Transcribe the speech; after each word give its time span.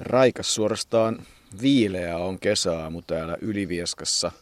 Raikas 0.00 0.54
suorastaan 0.54 1.18
viileä 1.62 2.16
on 2.16 2.38
kesäaamu 2.38 3.02
täällä 3.02 3.36
Ylivieskassa 3.40 4.32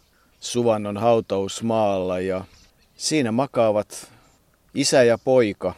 Suvannon 0.41 0.97
hautausmaalla 0.97 2.21
ja 2.21 2.45
siinä 2.97 3.33
makaavat 3.33 4.13
isä 4.75 5.03
ja 5.03 5.19
poika, 5.19 5.75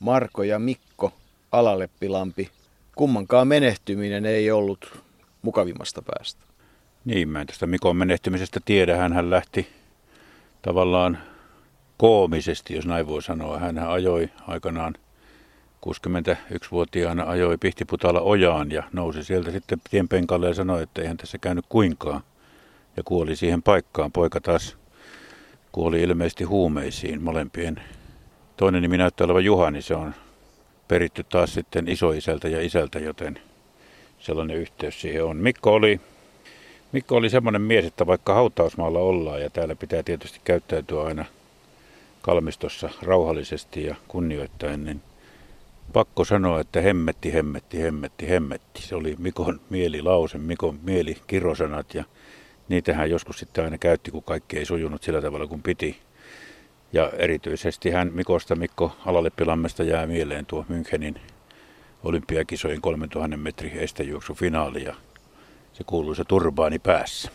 Marko 0.00 0.42
ja 0.42 0.58
Mikko 0.58 1.12
Alaleppilampi. 1.52 2.50
Kummankaan 2.96 3.48
menehtyminen 3.48 4.26
ei 4.26 4.50
ollut 4.50 5.02
mukavimmasta 5.42 6.02
päästä. 6.02 6.44
Niin, 7.04 7.28
mä 7.28 7.40
en 7.40 7.46
tästä 7.46 7.66
Mikon 7.66 7.96
menehtymisestä 7.96 8.60
tiedä. 8.64 8.96
Hän 8.96 9.30
lähti 9.30 9.68
tavallaan 10.62 11.18
koomisesti, 11.96 12.74
jos 12.74 12.86
näin 12.86 13.06
voi 13.06 13.22
sanoa. 13.22 13.58
Hän 13.58 13.78
ajoi 13.78 14.30
aikanaan 14.46 14.94
61-vuotiaana 15.86 17.24
ajoi 17.28 17.58
Pihtiputalla 17.58 18.20
ojaan 18.20 18.70
ja 18.70 18.82
nousi 18.92 19.24
sieltä 19.24 19.50
sitten 19.50 19.80
tienpenkalle 19.90 20.48
ja 20.48 20.54
sanoi, 20.54 20.82
että 20.82 21.02
eihän 21.02 21.16
tässä 21.16 21.38
käynyt 21.38 21.64
kuinkaan. 21.68 22.22
Ja 22.96 23.02
kuoli 23.02 23.36
siihen 23.36 23.62
paikkaan. 23.62 24.12
Poika 24.12 24.40
taas 24.40 24.76
kuoli 25.72 26.02
ilmeisesti 26.02 26.44
huumeisiin 26.44 27.22
molempien. 27.22 27.82
Toinen 28.56 28.82
nimi 28.82 28.98
näyttää 28.98 29.24
olevan 29.24 29.44
Juhani, 29.44 29.72
niin 29.74 29.82
se 29.82 29.94
on 29.94 30.14
peritty 30.88 31.24
taas 31.24 31.54
sitten 31.54 31.88
isoisältä 31.88 32.48
ja 32.48 32.62
isältä, 32.62 32.98
joten 32.98 33.40
sellainen 34.18 34.56
yhteys 34.56 35.00
siihen 35.00 35.24
on. 35.24 35.36
Mikko 35.36 35.74
oli, 35.74 36.00
Mikko 36.92 37.16
oli 37.16 37.30
semmoinen 37.30 37.62
mies, 37.62 37.84
että 37.84 38.06
vaikka 38.06 38.34
hautausmaalla 38.34 38.98
ollaan 38.98 39.40
ja 39.40 39.50
täällä 39.50 39.74
pitää 39.74 40.02
tietysti 40.02 40.40
käyttäytyä 40.44 41.02
aina 41.02 41.24
kalmistossa 42.22 42.90
rauhallisesti 43.02 43.84
ja 43.84 43.96
kunnioittaen, 44.08 44.84
niin 44.84 45.02
pakko 45.92 46.24
sanoa, 46.24 46.60
että 46.60 46.80
hemmetti, 46.80 47.32
hemmetti, 47.32 47.82
hemmetti, 47.82 48.28
hemmetti. 48.28 48.82
Se 48.82 48.94
oli 48.94 49.16
Mikon 49.18 49.60
mielilause, 49.70 50.38
Mikon 50.38 50.78
mielikirosanat 50.82 51.94
ja 51.94 52.04
niitähän 52.68 53.10
joskus 53.10 53.38
sitten 53.38 53.64
aina 53.64 53.78
käytti, 53.78 54.10
kun 54.10 54.22
kaikki 54.22 54.58
ei 54.58 54.64
sujunut 54.64 55.02
sillä 55.02 55.22
tavalla 55.22 55.46
kuin 55.46 55.62
piti. 55.62 55.98
Ja 56.92 57.10
erityisesti 57.18 57.90
hän 57.90 58.10
Mikosta 58.14 58.56
Mikko 58.56 58.92
Alaleppilammesta 59.06 59.82
jää 59.82 60.06
mieleen 60.06 60.46
tuo 60.46 60.66
Münchenin 60.70 61.18
olympiakisojen 62.04 62.80
3000 62.80 63.36
metri 63.36 63.72
estejuoksufinaali 63.74 64.84
ja 64.84 64.94
se 65.72 65.84
kuuluu 65.84 66.14
se 66.14 66.24
turbaani 66.24 66.78
päässä. 66.78 67.30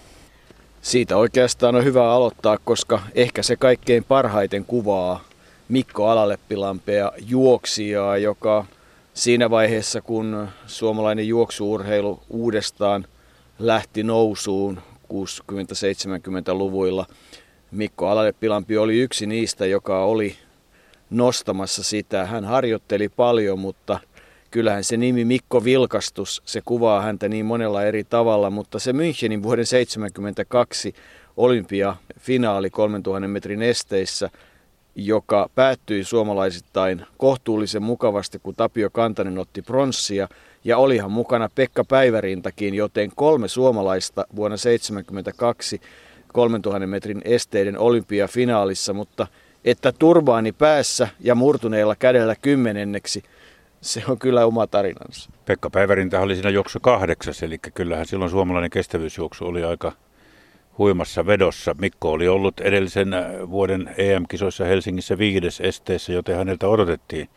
Siitä 0.81 1.17
oikeastaan 1.17 1.75
on 1.75 1.83
hyvä 1.83 2.11
aloittaa, 2.13 2.57
koska 2.63 3.01
ehkä 3.15 3.43
se 3.43 3.55
kaikkein 3.55 4.03
parhaiten 4.03 4.65
kuvaa 4.65 5.23
Mikko 5.69 6.09
Alaleppilampea 6.09 7.11
juoksijaa, 7.27 8.17
joka 8.17 8.65
siinä 9.13 9.49
vaiheessa, 9.49 10.01
kun 10.01 10.47
suomalainen 10.67 11.27
juoksuurheilu 11.27 12.19
uudestaan 12.29 13.05
lähti 13.59 14.03
nousuun 14.03 14.81
60-70-luvuilla, 15.13 17.05
Mikko 17.71 18.07
Alaleppilampi 18.07 18.77
oli 18.77 18.99
yksi 18.99 19.25
niistä, 19.25 19.65
joka 19.65 20.03
oli 20.03 20.35
nostamassa 21.09 21.83
sitä. 21.83 22.25
Hän 22.25 22.45
harjoitteli 22.45 23.09
paljon, 23.09 23.59
mutta 23.59 23.99
kyllähän 24.51 24.83
se 24.83 24.97
nimi 24.97 25.25
Mikko 25.25 25.63
Vilkastus, 25.63 26.41
se 26.45 26.61
kuvaa 26.65 27.01
häntä 27.01 27.29
niin 27.29 27.45
monella 27.45 27.83
eri 27.83 28.03
tavalla, 28.03 28.49
mutta 28.49 28.79
se 28.79 28.91
Münchenin 28.91 29.43
vuoden 29.43 29.65
72 29.65 30.95
olympiafinaali 31.37 32.69
3000 32.69 33.27
metrin 33.27 33.61
esteissä, 33.61 34.29
joka 34.95 35.49
päättyi 35.55 36.03
suomalaisittain 36.03 37.05
kohtuullisen 37.17 37.83
mukavasti, 37.83 38.39
kun 38.43 38.55
Tapio 38.55 38.89
Kantanen 38.89 39.37
otti 39.37 39.61
pronssia, 39.61 40.27
ja 40.63 40.77
olihan 40.77 41.11
mukana 41.11 41.49
Pekka 41.55 41.83
Päivärintakin, 41.83 42.73
joten 42.73 43.11
kolme 43.15 43.47
suomalaista 43.47 44.25
vuonna 44.35 44.57
1972 44.57 45.81
3000 46.33 46.87
metrin 46.87 47.21
esteiden 47.25 47.79
olympiafinaalissa, 47.79 48.93
mutta 48.93 49.27
että 49.65 49.91
turbaani 49.91 50.51
päässä 50.51 51.07
ja 51.19 51.35
murtuneella 51.35 51.95
kädellä 51.95 52.35
kymmenenneksi, 52.35 53.23
se 53.81 54.03
on 54.07 54.19
kyllä 54.19 54.45
oma 54.45 54.67
tarinansa. 54.67 55.29
Pekka 55.45 55.69
Päivärintä 55.69 56.21
oli 56.21 56.35
siinä 56.35 56.49
juoksu 56.49 56.79
kahdeksas, 56.79 57.43
eli 57.43 57.57
kyllähän 57.57 58.05
silloin 58.05 58.31
suomalainen 58.31 58.69
kestävyysjuoksu 58.69 59.45
oli 59.45 59.63
aika 59.63 59.91
huimassa 60.77 61.25
vedossa. 61.25 61.75
Mikko 61.79 62.11
oli 62.11 62.27
ollut 62.27 62.59
edellisen 62.59 63.11
vuoden 63.49 63.95
EM-kisoissa 63.97 64.65
Helsingissä 64.65 65.17
viides 65.17 65.61
esteessä, 65.61 66.13
joten 66.13 66.35
häneltä 66.35 66.67
odotettiin 66.67 67.29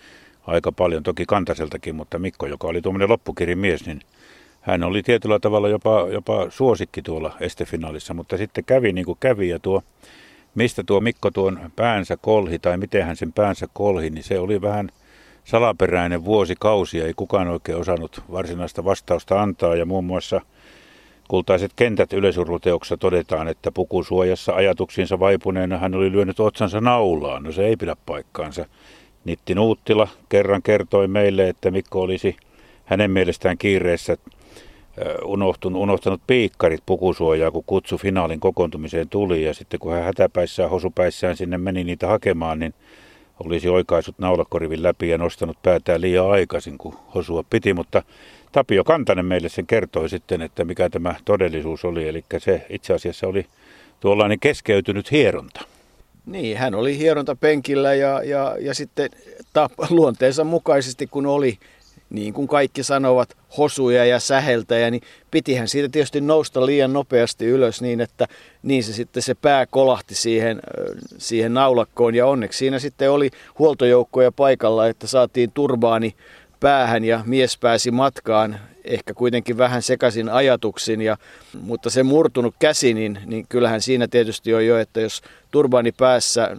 aika 0.46 0.72
paljon, 0.72 1.02
toki 1.02 1.24
kantaseltakin, 1.26 1.94
mutta 1.94 2.18
Mikko, 2.18 2.46
joka 2.46 2.68
oli 2.68 2.82
tuommoinen 2.82 3.08
loppukirimies, 3.08 3.86
niin 3.86 4.00
hän 4.60 4.82
oli 4.84 5.02
tietyllä 5.02 5.38
tavalla 5.38 5.68
jopa, 5.68 6.06
jopa 6.12 6.46
suosikki 6.50 7.02
tuolla 7.02 7.36
estefinaalissa, 7.40 8.14
mutta 8.14 8.36
sitten 8.36 8.64
kävi 8.64 8.92
niin 8.92 9.04
kuin 9.06 9.18
kävi 9.20 9.48
ja 9.48 9.58
tuo, 9.58 9.82
mistä 10.54 10.82
tuo 10.86 11.00
Mikko 11.00 11.30
tuon 11.30 11.70
päänsä 11.76 12.16
kolhi 12.16 12.58
tai 12.58 12.76
miten 12.76 13.06
hän 13.06 13.16
sen 13.16 13.32
päänsä 13.32 13.68
kolhi, 13.72 14.10
niin 14.10 14.24
se 14.24 14.38
oli 14.38 14.62
vähän 14.62 14.90
salaperäinen 15.44 16.24
vuosikausia, 16.24 17.06
ei 17.06 17.14
kukaan 17.14 17.48
oikein 17.48 17.78
osannut 17.78 18.22
varsinaista 18.32 18.84
vastausta 18.84 19.42
antaa. 19.42 19.76
Ja 19.76 19.86
muun 19.86 20.04
muassa 20.04 20.40
Kultaiset 21.28 21.72
kentät 21.76 22.12
yleisurluteoksessa 22.12 22.96
todetaan, 22.96 23.48
että 23.48 23.72
pukusuojassa 23.72 24.52
ajatuksiinsa 24.52 25.20
vaipuneena 25.20 25.78
hän 25.78 25.94
oli 25.94 26.12
lyönyt 26.12 26.40
otsansa 26.40 26.80
naulaan. 26.80 27.42
No 27.42 27.52
se 27.52 27.66
ei 27.66 27.76
pidä 27.76 27.96
paikkaansa. 28.06 28.66
Nitti 29.24 29.54
Nuuttila 29.54 30.08
kerran 30.28 30.62
kertoi 30.62 31.08
meille, 31.08 31.48
että 31.48 31.70
Mikko 31.70 32.00
olisi 32.00 32.36
hänen 32.84 33.10
mielestään 33.10 33.58
kiireessä 33.58 34.16
unohtunut, 35.24 35.82
unohtanut 35.82 36.20
piikkarit 36.26 36.82
pukusuojaa, 36.86 37.50
kun 37.50 37.64
kutsu 37.66 37.98
finaalin 37.98 38.40
kokoontumiseen 38.40 39.08
tuli. 39.08 39.44
Ja 39.44 39.54
sitten 39.54 39.80
kun 39.80 39.92
hän 39.92 40.04
hätäpäissään, 40.04 40.70
hosupäissään 40.70 41.36
sinne 41.36 41.58
meni 41.58 41.84
niitä 41.84 42.06
hakemaan, 42.06 42.58
niin 42.58 42.74
olisi 43.44 43.68
oikaisut 43.68 44.18
naulakorivin 44.18 44.82
läpi 44.82 45.08
ja 45.08 45.18
nostanut 45.18 45.56
päätään 45.62 46.00
liian 46.00 46.30
aikaisin, 46.30 46.78
kun 46.78 46.94
hosua 47.14 47.44
piti. 47.50 47.74
Mutta 47.74 48.02
Tapio 48.56 48.84
Kantanen 48.84 49.26
meille 49.26 49.48
sen 49.48 49.66
kertoi 49.66 50.08
sitten, 50.08 50.42
että 50.42 50.64
mikä 50.64 50.90
tämä 50.90 51.14
todellisuus 51.24 51.84
oli. 51.84 52.08
Eli 52.08 52.24
se 52.38 52.66
itse 52.68 52.94
asiassa 52.94 53.26
oli 53.26 53.46
tuollainen 54.00 54.40
keskeytynyt 54.40 55.10
hieronta. 55.10 55.60
Niin, 56.26 56.56
hän 56.56 56.74
oli 56.74 56.98
hierontapenkillä 56.98 57.94
ja, 57.94 58.22
ja, 58.22 58.56
ja 58.60 58.74
sitten 58.74 59.10
tap, 59.52 59.72
luonteensa 59.90 60.44
mukaisesti, 60.44 61.06
kun 61.06 61.26
oli 61.26 61.58
niin 62.10 62.32
kuin 62.32 62.48
kaikki 62.48 62.82
sanovat, 62.82 63.36
hosuja 63.58 64.04
ja 64.04 64.20
säheltäjä, 64.20 64.90
niin 64.90 65.02
pitihän 65.30 65.68
siitä 65.68 65.88
tietysti 65.88 66.20
nousta 66.20 66.66
liian 66.66 66.92
nopeasti 66.92 67.46
ylös 67.46 67.82
niin, 67.82 68.00
että 68.00 68.26
niin 68.62 68.84
se 68.84 68.92
sitten 68.92 69.22
se 69.22 69.34
pää 69.34 69.66
kolahti 69.66 70.14
siihen, 70.14 70.60
siihen 71.18 71.54
naulakkoon. 71.54 72.14
Ja 72.14 72.26
onneksi 72.26 72.58
siinä 72.58 72.78
sitten 72.78 73.10
oli 73.10 73.30
huoltojoukkoja 73.58 74.32
paikalla, 74.32 74.88
että 74.88 75.06
saatiin 75.06 75.52
turbaani 75.52 76.14
päähän 76.60 77.04
ja 77.04 77.20
mies 77.26 77.58
pääsi 77.58 77.90
matkaan 77.90 78.58
ehkä 78.84 79.14
kuitenkin 79.14 79.58
vähän 79.58 79.82
sekaisin 79.82 80.28
ajatuksin, 80.28 81.02
ja, 81.02 81.16
mutta 81.60 81.90
se 81.90 82.02
murtunut 82.02 82.54
käsi, 82.58 82.94
niin, 82.94 83.18
niin 83.26 83.46
kyllähän 83.48 83.80
siinä 83.80 84.08
tietysti 84.08 84.54
on 84.54 84.66
jo, 84.66 84.78
että 84.78 85.00
jos 85.00 85.22
turbaani 85.50 85.92
päässä 85.92 86.56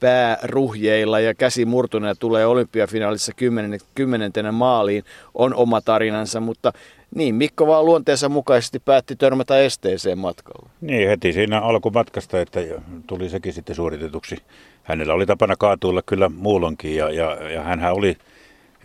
pääruhjeilla 0.00 1.20
ja 1.20 1.34
käsi 1.34 1.64
murtuneena 1.64 2.14
tulee 2.14 2.46
olympiafinaalissa 2.46 3.32
kymmenen, 3.36 3.80
kymmenentenä 3.94 4.52
maaliin, 4.52 5.04
on 5.34 5.54
oma 5.54 5.80
tarinansa, 5.80 6.40
mutta 6.40 6.72
niin, 7.14 7.34
Mikko 7.34 7.66
vaan 7.66 7.86
luonteensa 7.86 8.28
mukaisesti 8.28 8.78
päätti 8.78 9.16
törmätä 9.16 9.58
esteeseen 9.58 10.18
matkalla. 10.18 10.70
Niin, 10.80 11.08
heti 11.08 11.32
siinä 11.32 11.60
alkumatkasta, 11.60 12.40
että 12.40 12.60
tuli 13.06 13.28
sekin 13.28 13.52
sitten 13.52 13.76
suoritetuksi. 13.76 14.36
Hänellä 14.82 15.14
oli 15.14 15.26
tapana 15.26 15.56
kaatuilla 15.58 16.02
kyllä 16.06 16.28
muulonkin 16.28 16.96
ja, 16.96 17.10
ja, 17.10 17.50
ja 17.50 17.62
hänhän 17.62 17.92
oli 17.94 18.16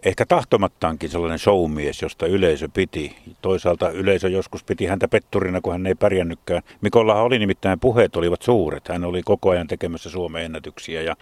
ehkä 0.05 0.25
tahtomattaankin 0.25 1.09
sellainen 1.09 1.39
showmies, 1.39 2.01
josta 2.01 2.25
yleisö 2.25 2.69
piti. 2.73 3.15
Toisaalta 3.41 3.89
yleisö 3.89 4.29
joskus 4.29 4.63
piti 4.63 4.85
häntä 4.85 5.07
petturina, 5.07 5.61
kun 5.61 5.71
hän 5.71 5.87
ei 5.87 5.95
pärjännytkään. 5.95 6.61
Mikollahan 6.81 7.23
oli 7.23 7.39
nimittäin 7.39 7.79
puheet 7.79 8.15
olivat 8.15 8.41
suuret. 8.41 8.87
Hän 8.87 9.03
oli 9.03 9.21
koko 9.23 9.49
ajan 9.49 9.67
tekemässä 9.67 10.09
Suomen 10.09 10.43
ennätyksiä 10.43 11.01
ja, 11.01 11.15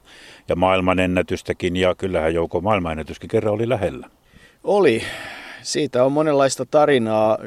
ja 0.47 0.55
maailman 0.55 0.99
ennätystäkin 0.99 1.75
ja 1.75 1.95
kyllähän 1.95 2.33
Jouko 2.33 2.61
maailman 2.61 2.91
ennätyskin 2.91 3.29
kerran 3.29 3.53
oli 3.53 3.69
lähellä. 3.69 4.09
Oli 4.63 5.01
siitä 5.61 6.05
on 6.05 6.11
monenlaista 6.11 6.65
tarinaa. 6.65 7.37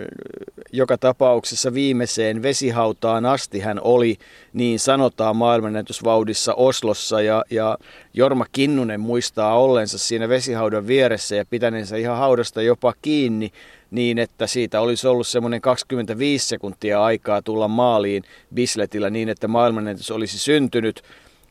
Joka 0.72 0.98
tapauksessa 0.98 1.74
viimeiseen 1.74 2.42
vesihautaan 2.42 3.26
asti 3.26 3.60
hän 3.60 3.80
oli, 3.80 4.16
niin 4.52 4.78
sanotaan 4.78 5.36
maailmanennätysvauhdissa 5.36 6.54
Oslossa. 6.54 7.20
Ja, 7.20 7.44
ja 7.50 7.78
Jorma 8.14 8.46
Kinnunen 8.52 9.00
muistaa 9.00 9.58
ollensa 9.58 9.98
siinä 9.98 10.28
vesihaudan 10.28 10.86
vieressä 10.86 11.36
ja 11.36 11.44
pitäneensä 11.44 11.96
ihan 11.96 12.18
haudasta 12.18 12.62
jopa 12.62 12.94
kiinni 13.02 13.52
niin, 13.92 14.18
että 14.18 14.46
siitä 14.46 14.80
olisi 14.80 15.08
ollut 15.08 15.26
semmoinen 15.26 15.60
25 15.60 16.48
sekuntia 16.48 17.04
aikaa 17.04 17.42
tulla 17.42 17.68
maaliin 17.68 18.22
Bisletillä 18.54 19.10
niin, 19.10 19.28
että 19.28 19.48
maailmanennätys 19.48 20.10
olisi 20.10 20.38
syntynyt. 20.38 21.02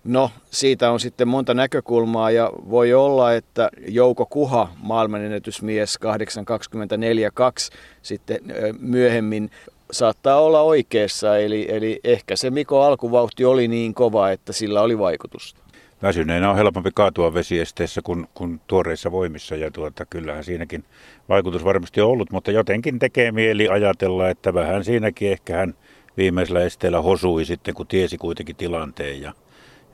No, 0.03 0.31
siitä 0.51 0.92
on 0.92 1.00
sitten 1.00 1.27
monta 1.27 1.53
näkökulmaa 1.53 2.31
ja 2.31 2.51
voi 2.69 2.94
olla, 2.94 3.33
että 3.33 3.69
Jouko 3.88 4.25
Kuha, 4.25 4.69
maailmanennätysmies 4.77 6.00
8.24.2, 6.06 7.75
sitten 8.01 8.39
myöhemmin 8.80 9.50
saattaa 9.92 10.42
olla 10.42 10.62
oikeassa. 10.62 11.38
Eli, 11.38 11.65
eli 11.69 12.00
ehkä 12.03 12.36
se 12.36 12.50
Miko 12.50 12.81
alkuvauhti 12.81 13.45
oli 13.45 13.68
niin 13.68 13.94
kova, 13.94 14.31
että 14.31 14.53
sillä 14.53 14.81
oli 14.81 15.00
vaikutusta. 15.00 15.62
Väsyneenä 16.01 16.50
on 16.50 16.56
helpompi 16.56 16.89
kaatua 16.94 17.33
vesiesteessä 17.33 18.01
kuin, 18.01 18.27
kuin 18.33 18.62
tuoreissa 18.68 19.12
voimissa 19.12 19.56
ja 19.56 19.71
tuota, 19.71 20.06
kyllähän 20.06 20.44
siinäkin 20.44 20.83
vaikutus 21.30 21.63
varmasti 21.63 22.01
on 22.01 22.09
ollut, 22.09 22.31
mutta 22.31 22.51
jotenkin 22.51 23.00
tekee 23.00 23.31
mieli 23.31 23.68
ajatella, 23.68 24.30
että 24.30 24.53
vähän 24.53 24.83
siinäkin 24.83 25.31
ehkä 25.31 25.57
hän 25.57 25.74
viimeisellä 26.18 26.62
esteellä 26.62 27.01
hosui 27.01 27.45
sitten, 27.45 27.74
kun 27.74 27.88
tiesi 27.88 28.18
kuitenkin 28.18 28.56
tilanteen 28.56 29.21
ja 29.21 29.33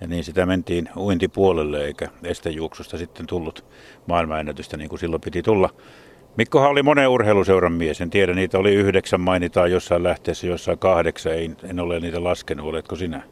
ja 0.02 0.08
niin 0.08 0.24
sitä 0.24 0.46
mentiin 0.46 0.90
uintipuolelle 0.96 1.86
eikä 1.86 2.08
estejuoksusta 2.24 2.98
sitten 2.98 3.28
tullut 3.28 3.66
maailmanennätystä 4.08 4.78
niin 4.78 4.90
kuin 4.90 5.00
silloin 5.00 5.22
piti 5.22 5.42
tulla. 5.42 5.70
Mikkohan 6.38 6.70
oli 6.70 6.84
monen 6.84 7.10
urheiluseuran 7.10 7.74
mies. 7.74 8.02
En 8.02 8.10
tiedä, 8.10 8.34
niitä 8.34 8.58
oli 8.58 8.74
yhdeksän 8.74 9.22
mainitaan 9.22 9.72
jossain 9.72 10.04
lähteessä, 10.04 10.48
jossain 10.48 10.80
kahdeksan. 10.80 11.34
Ei, 11.34 11.52
en 11.64 11.80
ole 11.80 12.00
niitä 12.00 12.24
laskenut. 12.24 12.70
Oletko 12.70 12.96
sinä? 12.96 13.24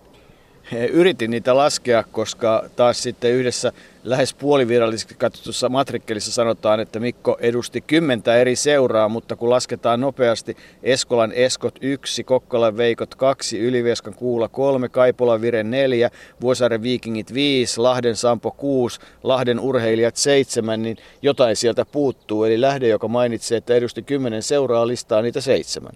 Yritin 0.91 1.31
niitä 1.31 1.57
laskea, 1.57 2.03
koska 2.11 2.69
taas 2.75 3.03
sitten 3.03 3.31
yhdessä 3.31 3.71
lähes 4.03 4.33
puolivirallisesti 4.33 5.15
katsotussa 5.15 5.69
matrikkelissa 5.69 6.31
sanotaan, 6.31 6.79
että 6.79 6.99
Mikko 6.99 7.37
edusti 7.39 7.81
kymmentä 7.81 8.35
eri 8.35 8.55
seuraa, 8.55 9.09
mutta 9.09 9.35
kun 9.35 9.49
lasketaan 9.49 10.01
nopeasti 10.01 10.57
Eskolan 10.83 11.31
Eskot 11.31 11.75
1, 11.81 12.23
Kokkolan 12.23 12.77
Veikot 12.77 13.15
2, 13.15 13.59
Ylivieskan 13.59 14.13
Kuula 14.13 14.47
3, 14.47 14.89
Kaipolan 14.89 15.41
Vire 15.41 15.63
4, 15.63 16.09
Vuosaaren 16.41 16.81
Viikingit 16.81 17.33
5, 17.33 17.79
Lahden 17.79 18.15
Sampo 18.15 18.51
6, 18.51 18.99
Lahden 19.23 19.59
Urheilijat 19.59 20.15
7, 20.15 20.81
niin 20.81 20.97
jotain 21.21 21.55
sieltä 21.55 21.85
puuttuu. 21.85 22.43
Eli 22.43 22.61
lähde, 22.61 22.87
joka 22.87 23.07
mainitsee, 23.07 23.57
että 23.57 23.75
edusti 23.75 24.01
kymmenen 24.01 24.43
seuraa, 24.43 24.87
listaa 24.87 25.21
niitä 25.21 25.41
seitsemän. 25.41 25.93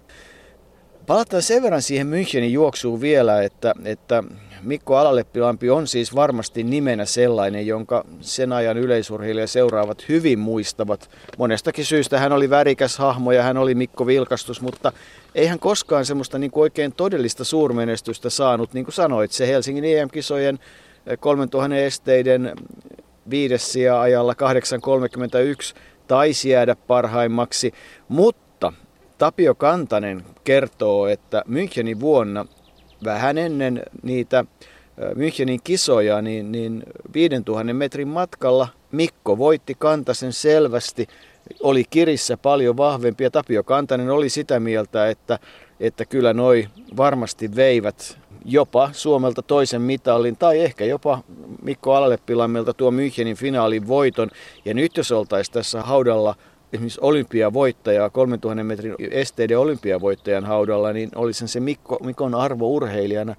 Palataan 1.06 1.42
sen 1.42 1.62
verran 1.62 1.82
siihen 1.82 2.10
Münchenin 2.10 2.50
juoksuun 2.50 3.00
vielä, 3.00 3.42
että, 3.42 3.74
että 3.84 4.24
Mikko 4.62 4.96
Alaleppilampi 4.96 5.70
on 5.70 5.86
siis 5.86 6.14
varmasti 6.14 6.62
nimenä 6.62 7.04
sellainen, 7.04 7.66
jonka 7.66 8.04
sen 8.20 8.52
ajan 8.52 8.78
yleisurheilija 8.78 9.46
seuraavat 9.46 10.08
hyvin 10.08 10.38
muistavat. 10.38 11.10
Monestakin 11.38 11.84
syystä 11.84 12.18
hän 12.18 12.32
oli 12.32 12.50
värikäs 12.50 12.98
hahmo 12.98 13.32
ja 13.32 13.42
hän 13.42 13.56
oli 13.56 13.74
Mikko 13.74 14.06
Vilkastus, 14.06 14.60
mutta 14.60 14.92
ei 15.34 15.46
hän 15.46 15.58
koskaan 15.58 16.06
semmoista 16.06 16.38
niin 16.38 16.50
kuin 16.50 16.62
oikein 16.62 16.92
todellista 16.92 17.44
suurmenestystä 17.44 18.30
saanut. 18.30 18.72
Niin 18.72 18.84
kuin 18.84 18.94
sanoit, 18.94 19.32
se 19.32 19.48
Helsingin 19.48 19.84
EM-kisojen 19.84 20.58
3000 21.20 21.76
esteiden 21.76 22.52
viides 23.30 23.74
ajalla 24.00 24.32
8.31 24.32 25.76
taisi 26.08 26.48
jäädä 26.50 26.76
parhaimmaksi, 26.76 27.72
mutta 28.08 28.72
Tapio 29.18 29.54
Kantanen 29.54 30.24
kertoo, 30.44 31.06
että 31.06 31.42
Münchenin 31.48 32.00
vuonna 32.00 32.46
vähän 33.04 33.38
ennen 33.38 33.82
niitä 34.02 34.44
Münchenin 35.14 35.60
kisoja, 35.64 36.22
niin, 36.22 36.52
niin 36.52 36.82
5000 37.14 37.74
metrin 37.74 38.08
matkalla 38.08 38.68
Mikko 38.92 39.38
voitti 39.38 39.74
Kantasen 39.78 40.32
selvästi, 40.32 41.06
oli 41.60 41.84
kirissä 41.90 42.36
paljon 42.36 42.76
vahvempi 42.76 43.24
ja 43.24 43.30
Tapio 43.30 43.64
Kantanen 43.64 44.10
oli 44.10 44.28
sitä 44.28 44.60
mieltä, 44.60 45.08
että, 45.08 45.38
että 45.80 46.04
kyllä 46.04 46.32
noi 46.32 46.68
varmasti 46.96 47.56
veivät 47.56 48.18
jopa 48.44 48.90
Suomelta 48.92 49.42
toisen 49.42 49.82
mitallin 49.82 50.36
tai 50.36 50.60
ehkä 50.60 50.84
jopa 50.84 51.22
Mikko 51.62 51.94
Alaleppilammelta 51.94 52.74
tuo 52.74 52.90
Münchenin 52.90 53.36
finaalin 53.36 53.88
voiton. 53.88 54.30
Ja 54.64 54.74
nyt 54.74 54.96
jos 54.96 55.12
oltaisiin 55.12 55.52
tässä 55.52 55.82
haudalla 55.82 56.34
esimerkiksi 56.72 57.00
olympiavoittajaa, 57.02 58.10
3000 58.10 58.64
metrin 58.64 58.94
esteiden 59.10 59.58
olympiavoittajan 59.58 60.44
haudalla, 60.44 60.92
niin 60.92 61.10
olisi 61.14 61.48
se 61.48 61.60
Mikko, 61.60 61.98
Mikon 62.04 62.34
arvo 62.34 62.68
urheilijana 62.68 63.34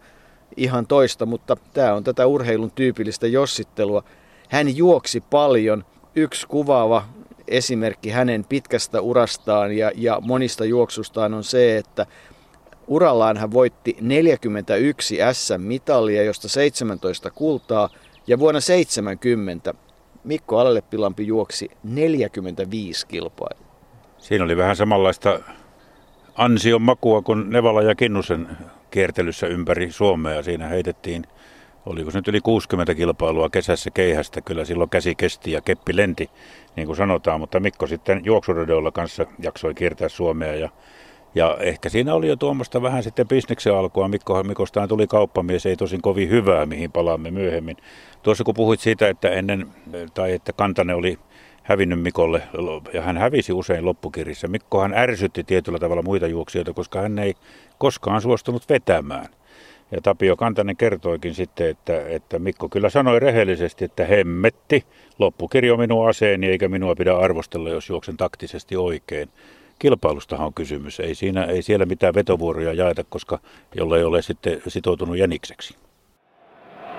ihan 0.58 0.88
toista, 0.88 1.26
mutta 1.26 1.58
tämä 1.74 1.94
on 1.94 2.04
tätä 2.04 2.28
urheilun 2.28 2.72
tyypillistä 2.72 3.28
jossittelua. 3.28 4.04
Hän 4.50 4.78
juoksi 4.78 5.24
paljon. 5.30 5.86
Yksi 6.16 6.48
kuvaava 6.48 7.06
esimerkki 7.48 8.10
hänen 8.10 8.46
pitkästä 8.50 9.02
urastaan 9.02 9.78
ja, 9.78 9.92
ja 9.96 10.22
monista 10.22 10.66
juoksustaan 10.66 11.34
on 11.34 11.44
se, 11.44 11.78
että 11.78 12.06
urallaan 12.88 13.38
hän 13.38 13.54
voitti 13.54 13.98
41 14.02 15.18
SM-mitalia, 15.34 16.24
josta 16.24 16.50
17 16.50 17.32
kultaa, 17.32 17.90
ja 18.28 18.40
vuonna 18.40 18.60
70 18.60 19.74
Mikko 20.24 20.60
Alaleppilampi 20.60 21.28
juoksi 21.28 21.72
45 21.84 23.08
kilpailua. 23.08 23.72
Siinä 24.18 24.46
oli 24.46 24.58
vähän 24.58 24.76
samanlaista 24.76 25.40
ansion 26.36 26.82
makua 26.82 27.22
kuin 27.22 27.50
Nevala 27.50 27.82
ja 27.82 27.96
Kinnusen 27.96 28.48
kiertelyssä 28.92 29.48
ympäri 29.48 29.92
Suomea. 29.92 30.44
Siinä 30.44 30.68
heitettiin, 30.68 31.24
oliko 31.86 32.12
se 32.12 32.18
nyt 32.18 32.28
yli 32.28 32.42
60 32.42 32.96
kilpailua 32.96 33.50
kesässä 33.50 33.92
keihästä. 33.92 34.42
Kyllä 34.42 34.66
silloin 34.66 34.90
käsi 34.90 35.16
kesti 35.16 35.52
ja 35.52 35.62
keppi 35.62 35.96
lenti, 35.96 36.30
niin 36.76 36.86
kuin 36.86 36.98
sanotaan. 36.98 37.40
Mutta 37.40 37.60
Mikko 37.60 37.88
sitten 37.88 38.22
juoksuradoilla 38.26 38.92
kanssa 38.92 39.26
jaksoi 39.40 39.74
kiertää 39.74 40.10
Suomea 40.10 40.56
ja 40.56 40.70
ja 41.36 41.58
ehkä 41.60 41.90
siinä 41.90 42.14
oli 42.14 42.28
jo 42.28 42.36
tuommoista 42.36 42.82
vähän 42.82 43.04
sitten 43.04 43.28
bisneksen 43.28 43.76
alkua. 43.76 44.08
Mikko, 44.08 44.44
Mikostaan 44.44 44.90
tuli 44.90 45.08
kauppamies, 45.08 45.66
ei 45.66 45.76
tosin 45.76 46.02
kovin 46.02 46.30
hyvää, 46.30 46.66
mihin 46.66 46.92
palaamme 46.92 47.32
myöhemmin. 47.32 47.78
Tuossa 48.24 48.44
kun 48.44 48.54
puhuit 48.54 48.80
siitä, 48.80 49.10
että 49.10 49.30
ennen, 49.30 49.68
tai 50.14 50.32
että 50.32 50.54
Kantane 50.54 50.94
oli 50.94 51.20
hävinnyt 51.64 52.02
Mikolle, 52.02 52.42
ja 52.94 53.02
hän 53.02 53.18
hävisi 53.18 53.54
usein 53.54 53.86
loppukirjassa. 53.86 54.48
Mikkohan 54.48 54.94
ärsytti 54.94 55.44
tietyllä 55.44 55.80
tavalla 55.80 56.02
muita 56.02 56.28
juoksijoita, 56.28 56.74
koska 56.74 57.02
hän 57.02 57.20
ei 57.20 57.34
koskaan 57.78 58.22
suostunut 58.22 58.70
vetämään. 58.70 59.28
Ja 59.92 60.02
Tapio 60.02 60.36
Kantanen 60.36 60.78
kertoikin 60.78 61.36
sitten, 61.36 61.70
että, 61.70 62.08
että 62.08 62.40
Mikko 62.40 62.70
kyllä 62.70 62.90
sanoi 62.90 63.20
rehellisesti, 63.20 63.86
että 63.86 64.06
hemmetti, 64.06 64.86
loppukirjo 65.20 65.78
minun 65.78 66.10
aseeni 66.10 66.48
eikä 66.48 66.70
minua 66.70 66.96
pidä 66.96 67.18
arvostella, 67.18 67.70
jos 67.70 67.90
juoksen 67.90 68.18
taktisesti 68.18 68.76
oikein 68.76 69.30
kilpailustahan 69.82 70.48
on 70.48 70.54
kysymys. 70.54 71.00
Ei, 71.00 71.16
siinä, 71.16 71.44
ei 71.44 71.62
siellä 71.62 71.86
mitään 71.86 72.14
vetovuoroja 72.14 72.74
jaeta, 72.74 73.04
koska 73.10 73.40
jolla 73.76 73.98
ei 73.98 74.04
ole 74.04 74.22
sitten 74.22 74.62
sitoutunut 74.68 75.18
jänikseksi. 75.18 75.76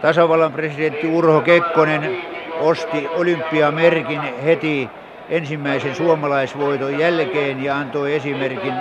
Tasavallan 0.03 0.53
presidentti 0.53 1.07
Urho 1.07 1.41
Kekkonen 1.41 2.23
osti 2.61 3.09
olympiamerkin 3.09 4.21
heti 4.21 4.89
ensimmäisen 5.29 5.95
suomalaisvoiton 5.95 6.99
jälkeen 6.99 7.65
ja 7.65 7.79
antoi 7.79 8.15
esimerkin 8.15 8.75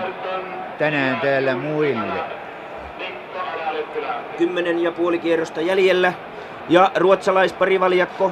tänään 0.79 1.22
täällä 1.22 1.55
muille. 1.55 2.24
Kymmenen 4.38 4.84
ja 4.84 4.91
puoli 4.91 5.20
kierrosta 5.20 5.62
jäljellä 5.62 6.13
ja 6.70 6.91
ruotsalaisparivaljakko 6.96 8.31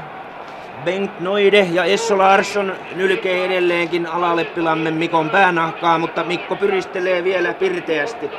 Bengt 0.85 1.19
Noide 1.19 1.67
ja 1.71 1.83
Esso 1.83 2.17
Larsson 2.17 2.75
nylkee 2.95 3.45
edelleenkin 3.45 4.07
Alaleppilamme 4.07 4.91
Mikon 4.91 5.29
päänahkaa, 5.29 5.97
mutta 5.97 6.23
Mikko 6.23 6.55
pyristelee 6.55 7.23
vielä 7.23 7.53
pirteästi 7.53 8.29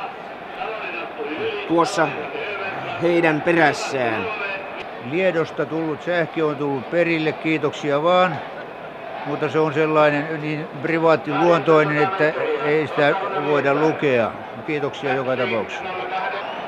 tuossa 1.67 2.07
heidän 3.01 3.41
perässään. 3.41 4.25
Liedosta 5.11 5.65
tullut 5.65 6.03
sähkö 6.03 6.45
on 6.45 6.55
tullut 6.55 6.91
perille, 6.91 7.31
kiitoksia 7.31 8.03
vaan. 8.03 8.35
Mutta 9.25 9.49
se 9.49 9.59
on 9.59 9.73
sellainen 9.73 10.41
niin 10.41 10.65
privaattiluontoinen, 10.81 12.03
että 12.03 12.33
ei 12.65 12.87
sitä 12.87 13.15
voida 13.47 13.73
lukea. 13.73 14.31
Kiitoksia 14.67 15.13
joka 15.13 15.37
tapauksessa. 15.37 16.10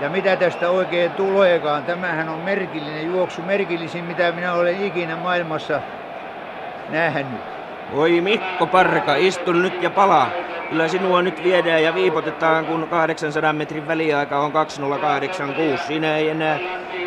Ja 0.01 0.09
mitä 0.09 0.35
tästä 0.35 0.69
oikein 0.69 1.11
tuleekaan, 1.11 1.83
tämähän 1.83 2.29
on 2.29 2.39
merkillinen 2.39 3.05
juoksu, 3.05 3.41
merkillisin 3.41 4.05
mitä 4.05 4.31
minä 4.31 4.53
olen 4.53 4.83
ikinä 4.85 5.15
maailmassa 5.15 5.81
nähnyt. 6.89 7.41
Voi 7.95 8.21
Mikko 8.21 8.67
Parka, 8.67 9.15
istu 9.15 9.51
nyt 9.51 9.83
ja 9.83 9.89
palaa. 9.89 10.29
Kyllä 10.69 10.87
sinua 10.87 11.21
nyt 11.21 11.43
viedään 11.43 11.83
ja 11.83 11.95
viipotetaan, 11.95 12.65
kun 12.65 12.87
800 12.89 13.53
metrin 13.53 13.87
väliaika 13.87 14.39
on 14.39 14.51
2086. 14.51 15.83
Siinä 15.83 16.17
ei 16.17 16.29
enää 16.29 16.59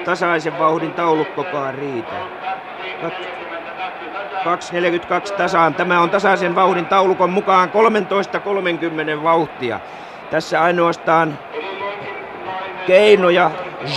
tasaisen 0.04 0.58
vauhdin 0.58 0.92
taulukkokaan 0.92 1.74
riitä. 1.74 2.12
2.42 4.46 5.36
tasaan. 5.36 5.74
Tämä 5.74 6.00
on 6.00 6.10
tasaisen 6.10 6.54
vauhdin 6.54 6.86
taulukon 6.86 7.30
mukaan 7.30 7.70
13.30 9.18 9.22
vauhtia. 9.22 9.80
Tässä 10.30 10.62
ainoastaan 10.62 11.38
Keino 12.86 13.30
ja 13.30 13.50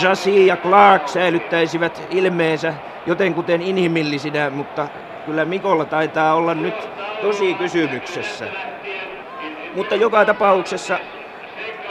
Jasi 0.04 0.48
ja 0.48 0.58
Clark 0.58 1.08
säilyttäisivät 1.08 2.08
ilmeensä 2.10 2.74
jotenkuten 3.06 3.62
inhimillisinä, 3.62 4.50
mutta 4.50 4.88
kyllä 5.26 5.46
Mikolla 5.46 5.86
taitaa 5.86 6.34
olla 6.34 6.54
nyt 6.54 6.90
tosi 7.22 7.54
kysymyksessä. 7.54 8.46
Mutta 9.76 9.96
joka 9.96 10.26
tapauksessa 10.26 11.00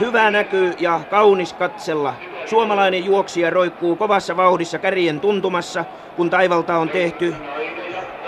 hyvä 0.00 0.30
näky 0.30 0.74
ja 0.78 1.00
kaunis 1.10 1.52
katsella 1.52 2.14
Suomalainen 2.46 3.04
juoksija 3.04 3.50
roikkuu 3.50 3.96
kovassa 3.96 4.36
vauhdissa 4.36 4.78
kärjen 4.78 5.20
tuntumassa, 5.20 5.84
kun 6.16 6.30
taivalta 6.30 6.76
on 6.76 6.88
tehty 6.88 7.34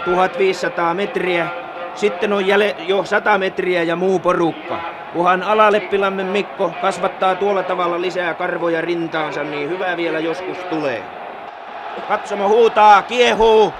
1500 0.04 0.94
metriä. 0.94 1.69
Sitten 1.94 2.32
on 2.32 2.46
jäle, 2.46 2.76
jo 2.78 3.04
100 3.04 3.38
metriä 3.38 3.82
ja 3.82 3.96
muu 3.96 4.18
porukka. 4.18 4.80
Kunhan 5.12 5.42
Alaleppilammen 5.42 6.26
Mikko 6.26 6.72
kasvattaa 6.80 7.34
tuolla 7.34 7.62
tavalla 7.62 8.00
lisää 8.00 8.34
karvoja 8.34 8.80
rintaansa, 8.80 9.42
niin 9.42 9.68
hyvä 9.68 9.96
vielä 9.96 10.18
joskus 10.18 10.58
tulee. 10.58 11.02
Katsomo 12.08 12.48
huutaa, 12.48 13.02
kiehuu. 13.02 13.72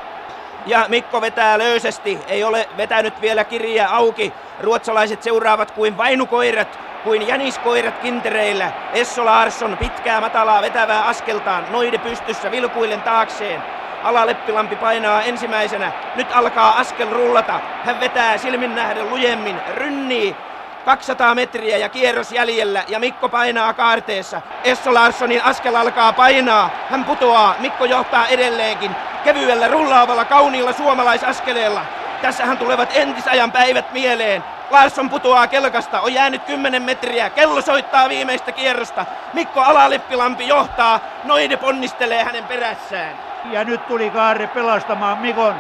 Ja 0.67 0.85
Mikko 0.89 1.21
vetää 1.21 1.59
löysästi, 1.59 2.19
ei 2.29 2.45
ole 2.45 2.69
vetänyt 2.77 3.21
vielä 3.21 3.45
kirjaa 3.45 3.97
auki. 3.97 4.33
Ruotsalaiset 4.61 5.23
seuraavat 5.23 5.71
kuin 5.71 5.97
vainukoirat, 5.97 6.79
kuin 7.05 7.29
jäniskoirat 7.29 7.99
kintereillä. 7.99 8.73
Esso 8.93 9.25
Larsson 9.25 9.77
pitkää 9.77 10.21
matalaa 10.21 10.63
vetävää 10.63 11.05
askeltaan, 11.07 11.65
noide 11.71 11.99
pystyssä 11.99 12.51
vilkuillen 12.51 13.03
taakseen. 13.03 13.63
Alaleppilampi 14.05 14.77
painaa 14.77 15.23
ensimmäisenä. 15.23 15.93
Nyt 16.17 16.29
alkaa 16.33 16.79
askel 16.79 17.11
rullata. 17.11 17.61
Hän 17.85 18.01
vetää 18.01 18.39
silmin 18.39 18.75
nähden 18.75 19.11
lujemmin, 19.11 19.57
rynnii. 19.75 20.37
200 20.85 21.35
metriä 21.35 21.77
ja 21.77 21.89
kierros 21.89 22.33
jäljellä 22.33 22.85
ja 22.89 22.99
Mikko 22.99 23.29
painaa 23.29 23.73
kaarteessa. 23.73 24.41
Esso 24.65 24.95
Larssonin 24.95 25.43
askel 25.43 25.75
alkaa 25.75 26.13
painaa. 26.13 26.71
Hän 26.91 27.05
putoaa. 27.05 27.55
Mikko 27.59 27.85
johtaa 27.85 28.27
edelleenkin 28.27 28.91
kevyellä 29.25 29.69
rullaavalla 29.69 30.25
kauniilla 30.25 30.73
suomalaisaskeleella. 30.73 31.85
Tässähän 32.23 32.59
tulevat 32.59 32.97
entisajan 32.97 33.53
päivät 33.53 33.93
mieleen. 33.93 34.45
Larsson 34.71 35.11
putoaa 35.11 35.47
kelkasta, 35.47 36.01
on 36.01 36.15
jäänyt 36.15 36.45
10 36.45 36.83
metriä, 36.83 37.31
kello 37.31 37.61
soittaa 37.61 38.09
viimeistä 38.09 38.53
kierrosta. 38.53 39.07
Mikko 39.33 39.61
Alaleppilampi 39.61 40.49
johtaa, 40.49 41.01
Noide 41.25 41.57
ponnistelee 41.57 42.25
hänen 42.25 42.45
perässään. 42.45 43.30
Ja 43.45 43.65
nyt 43.65 43.87
tuli 43.87 44.11
Kaarre 44.11 44.47
pelastamaan 44.47 45.19
Mikon. 45.19 45.55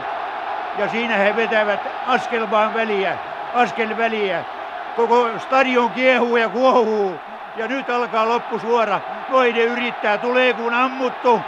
Ja 0.78 0.88
siinä 0.88 1.16
he 1.16 1.36
vetävät 1.36 1.80
askel 2.06 2.50
vaan 2.50 2.74
väliä, 2.74 3.18
askel 3.54 3.96
väliä. 3.96 4.44
Koko 4.96 5.38
stadion 5.38 5.90
kiehuu 5.90 6.36
ja 6.36 6.48
kuohuu. 6.48 7.20
Ja 7.56 7.68
nyt 7.68 7.90
alkaa 7.90 8.28
loppusuora. 8.28 9.00
Noide 9.28 9.64
yrittää, 9.64 10.18
tulee 10.18 10.52
kun 10.52 10.74
ammuttu. 10.74 11.40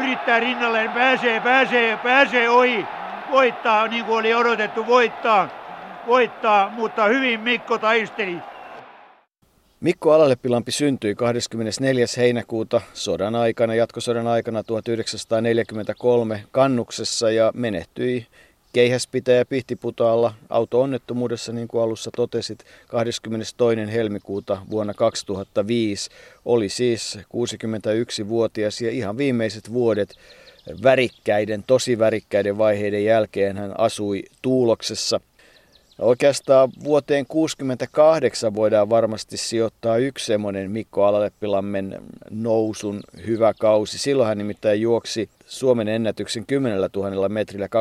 Yrittää 0.00 0.40
rinnalleen, 0.40 0.90
pääsee, 0.90 1.40
pääsee, 1.40 1.96
pääsee 1.96 2.50
ohi. 2.50 2.86
Voittaa, 3.30 3.88
niin 3.88 4.04
kuin 4.04 4.18
oli 4.18 4.34
odotettu, 4.34 4.86
voittaa. 4.86 5.48
Voittaa, 6.06 6.70
mutta 6.70 7.04
hyvin 7.04 7.40
Mikko 7.40 7.78
taisteli. 7.78 8.42
Mikko 9.80 10.12
Alaleppilampi 10.12 10.72
syntyi 10.72 11.14
24. 11.14 12.06
heinäkuuta 12.16 12.80
sodan 12.94 13.34
aikana, 13.34 13.74
jatkosodan 13.74 14.26
aikana 14.26 14.62
1943 14.64 16.44
Kannuksessa 16.50 17.30
ja 17.30 17.52
menehtyi 17.54 18.26
keihäspitäjä 18.72 19.44
Pihtiputaalla 19.44 20.34
auto-onnettomuudessa, 20.50 21.52
niin 21.52 21.68
kuin 21.68 21.82
alussa 21.82 22.10
totesit, 22.16 22.64
22. 22.88 23.92
helmikuuta 23.92 24.62
vuonna 24.70 24.94
2005. 24.94 26.10
Oli 26.44 26.68
siis 26.68 27.18
61-vuotias 27.18 28.80
ja 28.80 28.90
ihan 28.90 29.18
viimeiset 29.18 29.72
vuodet 29.72 30.14
värikkäiden, 30.82 31.64
tosi 31.66 31.98
värikkäiden 31.98 32.58
vaiheiden 32.58 33.04
jälkeen 33.04 33.56
hän 33.56 33.80
asui 33.80 34.22
Tuuloksessa. 34.42 35.20
Oikeastaan 35.98 36.70
vuoteen 36.84 37.26
68 37.26 38.54
voidaan 38.54 38.90
varmasti 38.90 39.36
sijoittaa 39.36 39.96
yksi 39.96 40.26
semmoinen 40.26 40.70
Mikko 40.70 41.04
Alaleppilammen 41.04 42.02
nousun 42.30 43.00
hyvä 43.26 43.54
kausi. 43.60 43.98
Silloin 43.98 44.28
hän 44.28 44.38
nimittäin 44.38 44.80
juoksi 44.80 45.30
Suomen 45.46 45.88
ennätyksen 45.88 46.46
10 46.46 46.78
000 46.96 47.28
metrillä 47.28 47.66
29,6. 47.66 47.72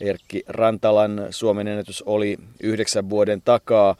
Erkki 0.00 0.42
Rantalan 0.48 1.26
Suomen 1.30 1.68
ennätys 1.68 2.02
oli 2.02 2.36
yhdeksän 2.62 3.10
vuoden 3.10 3.42
takaa. 3.44 3.96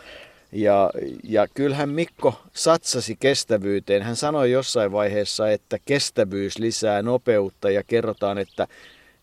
Ja, 0.52 0.90
ja 1.24 1.46
kyllähän 1.54 1.88
Mikko 1.88 2.34
satsasi 2.52 3.16
kestävyyteen. 3.20 4.02
Hän 4.02 4.16
sanoi 4.16 4.50
jossain 4.50 4.92
vaiheessa, 4.92 5.50
että 5.50 5.78
kestävyys 5.84 6.58
lisää 6.58 7.02
nopeutta 7.02 7.70
ja 7.70 7.82
kerrotaan, 7.86 8.38
että, 8.38 8.66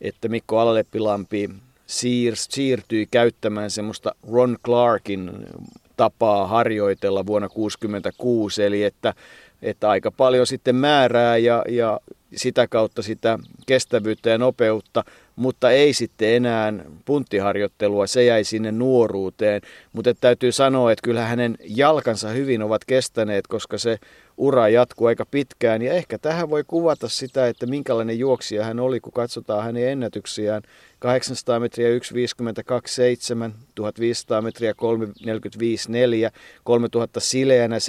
että 0.01 0.27
Mikko 0.27 0.59
Alaleppilampi 0.59 1.49
siir, 1.85 2.33
siirtyi 2.35 3.07
käyttämään 3.11 3.71
semmoista 3.71 4.15
Ron 4.31 4.57
Clarkin 4.65 5.31
tapaa 5.97 6.47
harjoitella 6.47 7.25
vuonna 7.25 7.47
1966, 7.49 8.63
eli 8.63 8.83
että, 8.83 9.13
että 9.61 9.89
aika 9.89 10.11
paljon 10.11 10.47
sitten 10.47 10.75
määrää 10.75 11.37
ja, 11.37 11.63
ja 11.69 11.99
sitä 12.35 12.67
kautta 12.67 13.01
sitä 13.01 13.39
kestävyyttä 13.65 14.29
ja 14.29 14.37
nopeutta, 14.37 15.03
mutta 15.35 15.71
ei 15.71 15.93
sitten 15.93 16.29
enää 16.29 16.73
punttiharjoittelua, 17.05 18.07
se 18.07 18.23
jäi 18.23 18.43
sinne 18.43 18.71
nuoruuteen. 18.71 19.61
Mutta 19.93 20.13
täytyy 20.13 20.51
sanoa, 20.51 20.91
että 20.91 21.03
kyllä 21.03 21.25
hänen 21.25 21.57
jalkansa 21.65 22.29
hyvin 22.29 22.61
ovat 22.61 22.85
kestäneet, 22.85 23.47
koska 23.47 23.77
se 23.77 23.97
ura 24.37 24.69
jatkuu 24.69 25.07
aika 25.07 25.25
pitkään. 25.25 25.81
Ja 25.81 25.93
ehkä 25.93 26.17
tähän 26.17 26.49
voi 26.49 26.63
kuvata 26.67 27.09
sitä, 27.09 27.47
että 27.47 27.65
minkälainen 27.65 28.19
juoksija 28.19 28.63
hän 28.63 28.79
oli, 28.79 28.99
kun 28.99 29.13
katsotaan 29.13 29.63
hänen 29.63 29.89
ennätyksiään. 29.89 30.61
800 31.05 31.59
metriä 31.59 31.89
1.52.7, 31.89 31.95
1500 33.75 34.41
metriä 34.41 34.71
3.45.4, 34.71 34.77
3000 36.63 37.19
sileänä 37.19 37.77
7.57, 37.77 37.81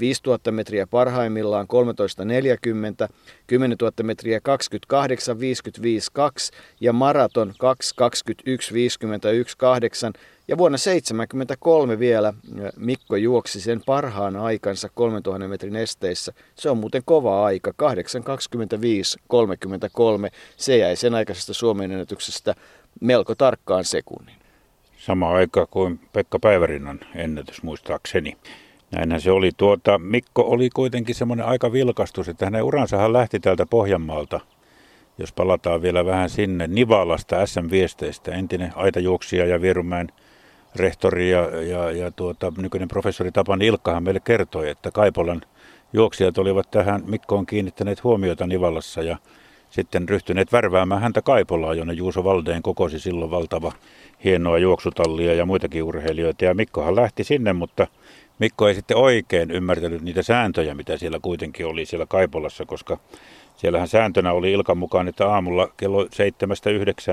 5000 0.00 0.52
metriä 0.52 0.86
parhaimmillaan 0.86 1.66
13.40, 1.66 3.08
10 3.46 3.76
000 3.80 3.92
metriä 4.02 4.38
28.55.2 4.38 4.42
ja 6.80 6.92
maraton 6.92 7.50
2.21.51.8 7.50 7.56
ja 10.48 10.58
vuonna 10.58 10.78
1973 10.78 11.98
vielä 11.98 12.34
Mikko 12.76 13.16
juoksi 13.16 13.60
sen 13.60 13.82
parhaan 13.86 14.36
aikansa 14.36 14.88
3000 14.94 15.48
metrin 15.48 15.76
esteissä. 15.76 16.32
Se 16.54 16.70
on 16.70 16.78
muuten 16.78 17.02
kova 17.04 17.44
aika, 17.44 17.70
8.25.33. 17.70 17.76
Se 20.56 20.76
jäi 20.76 20.96
sen 20.96 21.14
aikaisesta 21.16 21.54
Suomen 21.54 21.92
ennätyksestä 21.92 22.54
melko 23.00 23.34
tarkkaan 23.34 23.84
sekunnin. 23.84 24.34
Sama 24.98 25.30
aika 25.30 25.66
kuin 25.66 26.00
Pekka 26.12 26.38
Päivärinnan 26.38 27.00
ennätys 27.14 27.62
muistaakseni. 27.62 28.36
Näinhän 28.90 29.20
se 29.20 29.30
oli. 29.30 29.50
Tuota, 29.56 29.98
Mikko 29.98 30.42
oli 30.42 30.70
kuitenkin 30.70 31.14
semmoinen 31.14 31.46
aika 31.46 31.72
vilkastus, 31.72 32.28
että 32.28 32.46
hänen 32.46 32.62
uransahan 32.62 33.12
lähti 33.12 33.40
täältä 33.40 33.66
Pohjanmaalta– 33.66 34.40
jos 35.18 35.32
palataan 35.32 35.82
vielä 35.82 36.04
vähän 36.04 36.30
sinne, 36.30 36.66
Nivalasta 36.66 37.46
SM-viesteistä, 37.46 38.32
entinen 38.34 38.72
aitajuoksija 38.76 39.46
ja 39.46 39.62
Vierumäen 39.62 40.08
rehtori 40.74 41.30
ja, 41.30 41.62
ja, 41.62 41.90
ja 41.90 42.10
tuota, 42.10 42.52
nykyinen 42.56 42.88
professori 42.88 43.32
Tapani 43.32 43.66
Ilkkahan 43.66 44.02
meille 44.02 44.20
kertoi, 44.20 44.70
että 44.70 44.90
Kaipolan 44.90 45.42
juoksijat 45.92 46.38
olivat 46.38 46.70
tähän 46.70 47.02
Mikkoon 47.06 47.46
kiinnittäneet 47.46 48.04
huomiota 48.04 48.46
Nivalassa 48.46 49.02
ja 49.02 49.16
sitten 49.70 50.08
ryhtyneet 50.08 50.52
värväämään 50.52 51.00
häntä 51.00 51.22
Kaipolaa, 51.22 51.74
jonne 51.74 51.92
Juuso 51.92 52.24
Valdeen 52.24 52.62
kokosi 52.62 52.98
silloin 52.98 53.30
valtava 53.30 53.72
hienoa 54.24 54.58
juoksutallia 54.58 55.34
ja 55.34 55.46
muitakin 55.46 55.82
urheilijoita. 55.82 56.44
Ja 56.44 56.54
Mikkohan 56.54 56.96
lähti 56.96 57.24
sinne, 57.24 57.52
mutta 57.52 57.86
Mikko 58.38 58.68
ei 58.68 58.74
sitten 58.74 58.96
oikein 58.96 59.50
ymmärtänyt 59.50 60.02
niitä 60.02 60.22
sääntöjä, 60.22 60.74
mitä 60.74 60.96
siellä 60.96 61.18
kuitenkin 61.22 61.66
oli 61.66 61.86
siellä 61.86 62.06
Kaipolassa, 62.06 62.64
koska 62.64 62.98
Siellähän 63.56 63.88
sääntönä 63.88 64.32
oli 64.32 64.52
Ilkan 64.52 64.78
mukaan, 64.78 65.08
että 65.08 65.28
aamulla 65.28 65.68
kello 65.76 66.04
7-9 66.04 66.08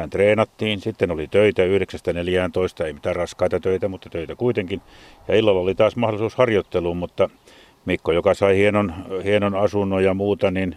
treenattiin, 0.10 0.82
sitten 0.82 1.12
oli 1.12 1.28
töitä 1.28 1.62
9-14, 1.64 2.86
ei 2.86 2.94
mitään 2.94 3.16
raskaita 3.16 3.60
töitä, 3.60 3.88
mutta 3.88 4.10
töitä 4.10 4.36
kuitenkin. 4.36 4.82
Ja 5.28 5.36
illalla 5.36 5.62
oli 5.62 5.76
taas 5.76 5.96
mahdollisuus 5.96 6.36
harjoitteluun, 6.36 6.98
mutta 6.98 7.30
Mikko, 7.86 8.12
joka 8.12 8.34
sai 8.34 8.58
hienon, 8.58 8.94
hienon 9.24 9.56
asunnon 9.56 10.04
ja 10.04 10.14
muuta, 10.14 10.52
niin 10.52 10.76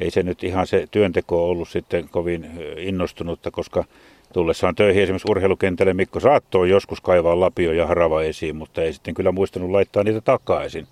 ei 0.00 0.10
se 0.10 0.22
nyt 0.22 0.44
ihan 0.44 0.66
se 0.66 0.86
työnteko 0.90 1.50
ollut 1.50 1.68
sitten 1.68 2.08
kovin 2.10 2.50
innostunutta, 2.76 3.50
koska 3.50 3.84
tullessaan 4.32 4.74
töihin 4.74 5.02
esimerkiksi 5.02 5.30
urheilukentälle 5.30 5.94
Mikko 5.94 6.20
saattoi 6.20 6.70
joskus 6.70 7.00
kaivaa 7.00 7.40
lapio 7.40 7.72
ja 7.72 7.86
harava 7.86 8.22
esiin, 8.22 8.56
mutta 8.56 8.82
ei 8.82 8.92
sitten 8.92 9.14
kyllä 9.14 9.32
muistanut 9.32 9.70
laittaa 9.70 10.04
niitä 10.04 10.20
takaisin. 10.20 10.86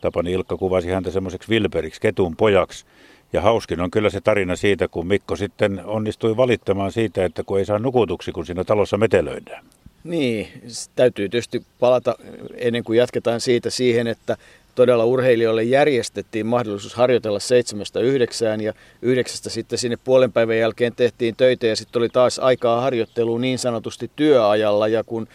Tapani 0.00 0.32
Ilkka 0.32 0.56
kuvasi 0.56 0.88
häntä 0.88 1.10
semmoiseksi 1.10 1.48
vilperiksi, 1.48 2.00
ketun 2.00 2.36
pojaksi, 2.36 2.84
ja 3.32 3.40
hauskin 3.40 3.80
on 3.80 3.90
kyllä 3.90 4.10
se 4.10 4.20
tarina 4.20 4.56
siitä, 4.56 4.88
kun 4.88 5.06
Mikko 5.06 5.36
sitten 5.36 5.80
onnistui 5.84 6.36
valittamaan 6.36 6.92
siitä, 6.92 7.24
että 7.24 7.42
kun 7.42 7.58
ei 7.58 7.64
saa 7.64 7.78
nukutuksi, 7.78 8.32
kun 8.32 8.46
siinä 8.46 8.64
talossa 8.64 8.98
metelöidään. 8.98 9.64
Niin, 10.04 10.48
täytyy 10.96 11.28
tietysti 11.28 11.62
palata 11.80 12.16
ennen 12.54 12.84
kuin 12.84 12.98
jatketaan 12.98 13.40
siitä 13.40 13.70
siihen, 13.70 14.06
että 14.06 14.36
todella 14.78 15.04
urheilijoille 15.04 15.62
järjestettiin 15.62 16.46
mahdollisuus 16.46 16.94
harjoitella 16.94 17.38
seitsemästä 17.38 18.00
yhdeksään 18.00 18.60
ja 18.60 18.72
yhdeksästä 19.02 19.50
sitten 19.50 19.78
sinne 19.78 19.96
puolen 20.04 20.32
päivän 20.32 20.58
jälkeen 20.58 20.94
tehtiin 20.96 21.36
töitä 21.36 21.66
ja 21.66 21.76
sitten 21.76 22.00
oli 22.00 22.08
taas 22.08 22.38
aikaa 22.38 22.80
harjoitteluun 22.80 23.40
niin 23.40 23.58
sanotusti 23.58 24.10
työajalla. 24.16 24.88
Ja 24.88 25.04
kun 25.04 25.28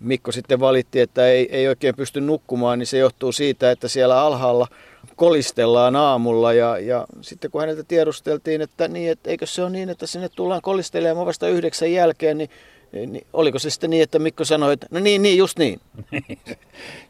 Mikko 0.00 0.32
sitten 0.32 0.60
valitti, 0.60 1.00
että 1.00 1.26
ei, 1.26 1.48
ei 1.56 1.68
oikein 1.68 1.96
pysty 1.96 2.20
nukkumaan, 2.20 2.78
niin 2.78 2.86
se 2.86 2.98
johtuu 2.98 3.32
siitä, 3.32 3.70
että 3.70 3.88
siellä 3.88 4.22
alhaalla 4.22 4.68
kolistellaan 5.16 5.96
aamulla. 5.96 6.52
Ja, 6.52 6.78
ja 6.78 7.06
sitten 7.20 7.50
kun 7.50 7.60
häneltä 7.60 7.82
tiedusteltiin, 7.82 8.62
että, 8.62 8.88
niin, 8.88 9.10
että 9.10 9.30
eikö 9.30 9.46
se 9.46 9.62
ole 9.62 9.70
niin, 9.70 9.90
että 9.90 10.06
sinne 10.06 10.28
tullaan 10.28 10.62
kolistelemaan 10.62 11.26
vasta 11.26 11.48
yhdeksän 11.48 11.92
jälkeen, 11.92 12.38
niin 12.38 12.50
niin 12.92 13.26
oliko 13.32 13.58
se 13.58 13.70
sitten 13.70 13.90
niin, 13.90 14.02
että 14.02 14.18
Mikko 14.18 14.44
sanoi, 14.44 14.72
että 14.72 14.86
no 14.90 15.00
niin, 15.00 15.22
niin, 15.22 15.38
just 15.38 15.58
niin. 15.58 15.80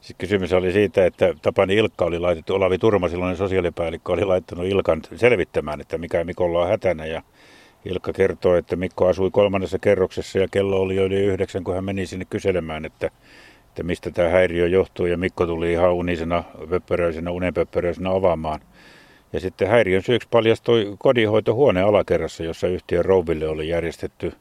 Sitten 0.00 0.16
kysymys 0.18 0.52
oli 0.52 0.72
siitä, 0.72 1.06
että 1.06 1.34
Tapani 1.42 1.74
Ilkka 1.74 2.04
oli 2.04 2.18
laitettu, 2.18 2.54
Olavi 2.54 2.78
Turma, 2.78 3.08
silloin 3.08 3.36
sosiaalipäällikkö, 3.36 4.12
oli 4.12 4.24
laittanut 4.24 4.66
Ilkan 4.66 5.02
selvittämään, 5.16 5.80
että 5.80 5.98
mikä 5.98 6.24
Mikolla 6.24 6.62
on 6.62 6.68
hätänä. 6.68 7.06
Ja 7.06 7.22
Ilkka 7.84 8.12
kertoi, 8.12 8.58
että 8.58 8.76
Mikko 8.76 9.06
asui 9.06 9.30
kolmannessa 9.30 9.78
kerroksessa 9.78 10.38
ja 10.38 10.48
kello 10.50 10.80
oli 10.80 10.96
jo 10.96 11.04
yli 11.04 11.20
yhdeksän, 11.20 11.64
kun 11.64 11.74
hän 11.74 11.84
meni 11.84 12.06
sinne 12.06 12.24
kyselemään, 12.30 12.84
että, 12.84 13.10
että 13.68 13.82
mistä 13.82 14.10
tämä 14.10 14.28
häiriö 14.28 14.68
johtuu. 14.68 15.06
Ja 15.06 15.16
Mikko 15.16 15.46
tuli 15.46 15.72
ihan 15.72 15.92
unisena, 15.92 16.44
pöppöröisenä, 16.70 17.30
unenpöppöröisenä 17.30 18.10
avaamaan. 18.10 18.60
Ja 19.32 19.40
sitten 19.40 19.68
häiriön 19.68 20.02
syyksi 20.02 20.28
paljastui 20.30 20.96
kodinhoitohuone 20.98 21.82
alakerrassa, 21.82 22.44
jossa 22.44 22.66
yhtiön 22.66 23.04
rouville 23.04 23.48
oli 23.48 23.68
järjestetty 23.68 24.32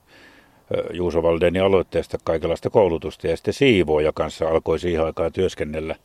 Juuso 0.93 1.23
Valdenin 1.23 1.63
aloitteesta 1.63 2.17
kaikenlaista 2.23 2.69
koulutusta 2.69 3.27
ja 3.27 3.37
sitten 3.37 3.53
siivooja 3.53 4.11
kanssa 4.13 4.47
alkoi 4.47 4.79
siihen 4.79 5.05
aikaan 5.05 5.33
työskennellä. 5.33 5.95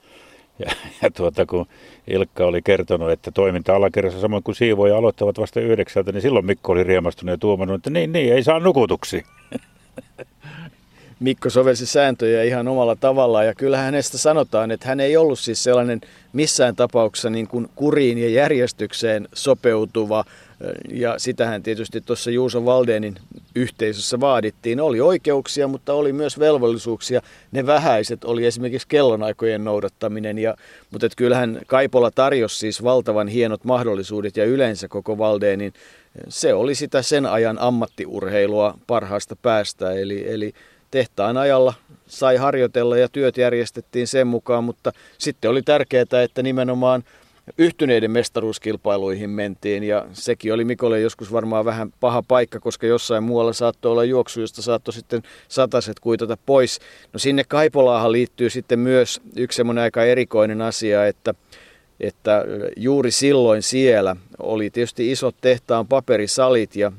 Ja, 0.59 0.73
ja 1.03 1.11
tuota, 1.11 1.47
kun 1.47 1.67
Ilkka 2.07 2.47
oli 2.47 2.63
kertonut, 2.63 3.11
että 3.11 3.31
toiminta 3.31 3.77
alakerrassa 3.77 4.21
samoin 4.21 4.43
kuin 4.43 4.55
siivoja 4.55 4.97
aloittavat 4.99 5.39
vasta 5.39 5.61
yhdeksältä, 5.61 6.13
niin 6.13 6.23
silloin 6.23 6.47
Mikko 6.47 6.73
oli 6.73 6.85
riemastunut 6.85 7.33
ja 7.33 7.39
tuomannut, 7.39 7.77
että 7.77 7.91
niin, 7.91 8.13
niin, 8.13 8.33
ei 8.33 8.43
saa 8.43 8.61
nukutuksi. 8.61 9.25
Mikko 11.21 11.51
sovelsi 11.51 11.87
sääntöjä 11.87 12.43
ihan 12.43 12.69
omalla 12.69 12.97
tavallaan 12.97 13.47
ja 13.47 13.55
kyllä 13.55 13.79
hänestä 13.79 14.19
sanotaan, 14.19 14.71
että 14.71 14.89
hän 14.89 15.01
ei 15.01 15.17
ollut 15.17 15.39
siis 15.39 15.63
sellainen 15.63 16.01
missään 16.33 16.77
tapauksessa 16.77 17.31
niin 17.31 17.49
kuin 17.49 17.69
kuriin 17.75 18.19
ja 18.19 18.29
järjestykseen 18.29 19.29
sopeutuva 19.35 20.25
ja 20.91 21.19
sitähän 21.19 21.63
tietysti 21.63 22.01
tuossa 22.01 22.31
Juuso 22.31 22.65
Valdenin 22.65 23.15
yhteisössä 23.55 24.21
vaadittiin. 24.21 24.81
Oli 24.81 25.01
oikeuksia, 25.01 25.69
mutta 25.69 25.95
oli 25.95 26.13
myös 26.13 26.39
velvollisuuksia. 26.39 27.21
Ne 27.53 27.67
vähäiset 27.67 28.25
oli 28.25 28.47
esimerkiksi 28.47 28.89
kellonaikojen 28.89 29.65
noudattaminen. 29.65 30.39
Ja, 30.39 30.55
mutta 30.91 31.07
et 31.07 31.17
kyllähän 31.17 31.61
Kaipola 31.67 32.11
tarjosi 32.11 32.59
siis 32.59 32.85
valtavan 32.85 33.29
hienot 33.29 33.65
mahdollisuudet 33.65 34.37
ja 34.37 34.45
yleensä 34.45 34.89
koko 34.89 35.19
Valdenin 35.19 35.73
se 36.29 36.55
oli 36.55 36.75
sitä 36.75 37.03
sen 37.03 37.27
ajan 37.27 37.59
ammattiurheilua 37.59 38.79
parhaasta 38.87 39.37
päästä. 39.37 39.93
Eli, 39.93 40.33
eli 40.33 40.53
tehtaan 40.91 41.37
ajalla 41.37 41.75
sai 42.07 42.37
harjoitella 42.37 42.97
ja 42.97 43.09
työt 43.09 43.37
järjestettiin 43.37 44.07
sen 44.07 44.27
mukaan, 44.27 44.65
mutta 44.65 44.93
sitten 45.19 45.51
oli 45.51 45.63
tärkeää, 45.63 46.23
että 46.25 46.43
nimenomaan 46.43 47.05
yhtyneiden 47.59 48.11
mestaruuskilpailuihin 48.11 49.31
mentiin 49.31 49.85
ja 49.85 50.07
sekin 50.13 50.55
oli 50.55 50.65
Mikolle 50.65 51.01
joskus 51.01 51.33
varmaan 51.33 51.65
vähän 51.65 51.93
paha 52.01 52.23
paikka, 52.29 52.61
koska 52.61 52.87
jossain 52.87 53.25
muualla 53.25 53.53
saattoi 53.53 53.93
olla 53.93 54.05
juoksu, 54.05 54.41
josta 54.41 54.63
saattoi 54.63 54.95
sitten 54.95 55.23
sataset 55.49 56.01
kuitata 56.01 56.37
pois. 56.47 56.81
No 57.13 57.19
sinne 57.19 57.45
Kaipolaahan 57.45 58.13
liittyy 58.13 58.51
sitten 58.51 58.79
myös 58.79 59.21
yksi 59.37 59.57
semmoinen 59.57 59.83
aika 59.83 60.05
erikoinen 60.05 60.63
asia, 60.63 61.07
että 61.07 61.35
että 62.01 62.45
juuri 62.77 63.11
silloin 63.11 63.63
siellä 63.63 64.17
oli 64.39 64.71
tietysti 64.71 65.13
isot 65.13 65.37
tehtaan 65.41 65.87
paperisalit 65.87 66.77
ja 66.77 66.93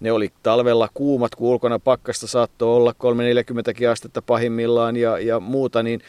ne 0.00 0.12
oli 0.12 0.32
talvella 0.42 0.88
kuumat, 0.94 1.34
kun 1.34 1.48
ulkona 1.48 1.78
pakkasta 1.78 2.26
saattoi 2.26 2.76
olla 2.76 2.94
340 2.98 3.72
astetta 3.90 4.22
pahimmillaan 4.22 4.96
ja, 4.96 5.18
ja 5.18 5.40
muuta, 5.40 5.82
niin 5.82 6.00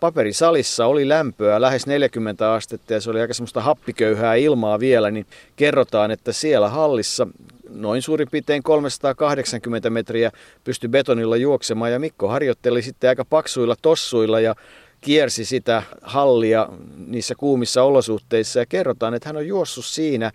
paperisalissa 0.00 0.86
oli 0.86 1.08
lämpöä 1.08 1.60
lähes 1.60 1.86
40 1.86 2.52
astetta 2.52 2.92
ja 2.92 3.00
se 3.00 3.10
oli 3.10 3.20
aika 3.20 3.34
semmoista 3.34 3.60
happiköyhää 3.60 4.34
ilmaa 4.34 4.80
vielä, 4.80 5.10
niin 5.10 5.26
kerrotaan, 5.56 6.10
että 6.10 6.32
siellä 6.32 6.68
hallissa 6.68 7.26
noin 7.68 8.02
suurin 8.02 8.28
piirtein 8.30 8.62
380 8.62 9.90
metriä 9.90 10.30
pystyi 10.64 10.88
betonilla 10.88 11.36
juoksemaan 11.36 11.92
ja 11.92 11.98
Mikko 11.98 12.28
harjoitteli 12.28 12.82
sitten 12.82 13.08
aika 13.08 13.24
paksuilla 13.24 13.76
tossuilla 13.82 14.40
ja 14.40 14.54
kiersi 15.00 15.44
sitä 15.44 15.82
hallia 16.02 16.68
niissä 17.06 17.34
kuumissa 17.34 17.82
olosuhteissa 17.82 18.58
ja 18.58 18.66
kerrotaan, 18.66 19.14
että 19.14 19.28
hän 19.28 19.36
on 19.36 19.46
juossut 19.46 19.84
siinä 19.84 20.32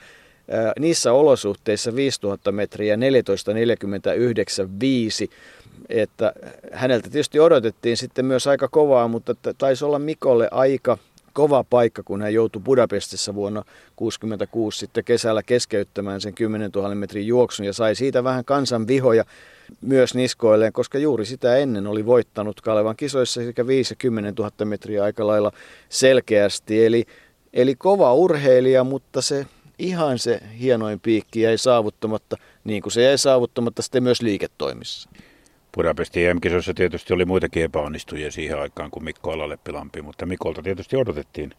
niissä 0.79 1.13
olosuhteissa 1.13 1.95
5000 1.95 2.51
metriä 2.51 2.95
14.49.5 2.95 3.01
että 5.89 6.33
häneltä 6.71 7.09
tietysti 7.09 7.39
odotettiin 7.39 7.97
sitten 7.97 8.25
myös 8.25 8.47
aika 8.47 8.67
kovaa, 8.67 9.07
mutta 9.07 9.35
taisi 9.57 9.85
olla 9.85 9.99
Mikolle 9.99 10.47
aika 10.51 10.97
kova 11.33 11.63
paikka, 11.63 12.03
kun 12.03 12.21
hän 12.21 12.33
joutui 12.33 12.61
Budapestissa 12.61 13.35
vuonna 13.35 13.59
1966 13.59 14.79
sitten 14.79 15.03
kesällä 15.03 15.43
keskeyttämään 15.43 16.21
sen 16.21 16.33
10 16.33 16.71
000 16.75 16.95
metrin 16.95 17.27
juoksun 17.27 17.65
ja 17.65 17.73
sai 17.73 17.95
siitä 17.95 18.23
vähän 18.23 18.45
kansan 18.45 18.87
vihoja 18.87 19.25
myös 19.81 20.15
niskoilleen, 20.15 20.73
koska 20.73 20.97
juuri 20.97 21.25
sitä 21.25 21.57
ennen 21.57 21.87
oli 21.87 22.05
voittanut 22.05 22.61
Kalevan 22.61 22.95
kisoissa 22.95 23.43
sekä 23.43 23.67
5 23.67 23.91
ja 23.91 23.95
10 23.95 24.33
000 24.35 24.51
metriä 24.65 25.03
aika 25.03 25.27
lailla 25.27 25.51
selkeästi. 25.89 26.85
Eli, 26.85 27.05
eli 27.53 27.75
kova 27.75 28.13
urheilija, 28.13 28.83
mutta 28.83 29.21
se 29.21 29.45
ihan 29.79 30.19
se 30.19 30.39
hienoin 30.59 30.99
piikki 30.99 31.41
jäi 31.41 31.57
saavuttamatta, 31.57 32.37
niin 32.63 32.81
kuin 32.81 32.93
se 32.93 33.03
jäi 33.03 33.17
saavuttamatta 33.17 33.81
sitten 33.81 34.03
myös 34.03 34.21
liiketoimissa. 34.21 35.09
Budapestin 35.75 36.29
EM-kisoissa 36.29 36.73
tietysti 36.73 37.13
oli 37.13 37.25
muitakin 37.25 37.63
epäonnistujia 37.63 38.31
siihen 38.31 38.59
aikaan 38.59 38.91
kuin 38.91 39.03
Mikko 39.03 39.31
Alaleppilampi, 39.31 40.01
mutta 40.01 40.25
Mikolta 40.25 40.61
tietysti 40.61 40.95
odotettiin 40.95 41.51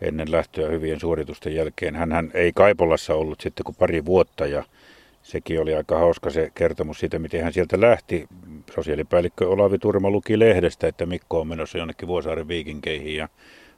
ennen 0.00 0.32
lähtöä 0.32 0.68
hyvien 0.68 1.00
suoritusten 1.00 1.54
jälkeen. 1.54 1.96
Hän 1.96 2.30
ei 2.34 2.52
Kaipolassa 2.54 3.14
ollut 3.14 3.40
sitten 3.40 3.64
kuin 3.64 3.76
pari 3.78 4.04
vuotta 4.04 4.46
ja 4.46 4.64
sekin 5.22 5.60
oli 5.60 5.74
aika 5.74 5.98
hauska 5.98 6.30
se 6.30 6.52
kertomus 6.54 6.98
siitä, 7.00 7.18
miten 7.18 7.42
hän 7.42 7.52
sieltä 7.52 7.80
lähti. 7.80 8.26
Sosiaalipäällikkö 8.74 9.48
Olavi 9.48 9.78
Turma 9.78 10.10
luki 10.10 10.38
lehdestä, 10.38 10.86
että 10.86 11.06
Mikko 11.06 11.40
on 11.40 11.48
menossa 11.48 11.78
jonnekin 11.78 12.08
Vuosaaren 12.08 12.48
viikinkeihin 12.48 13.16
ja 13.16 13.28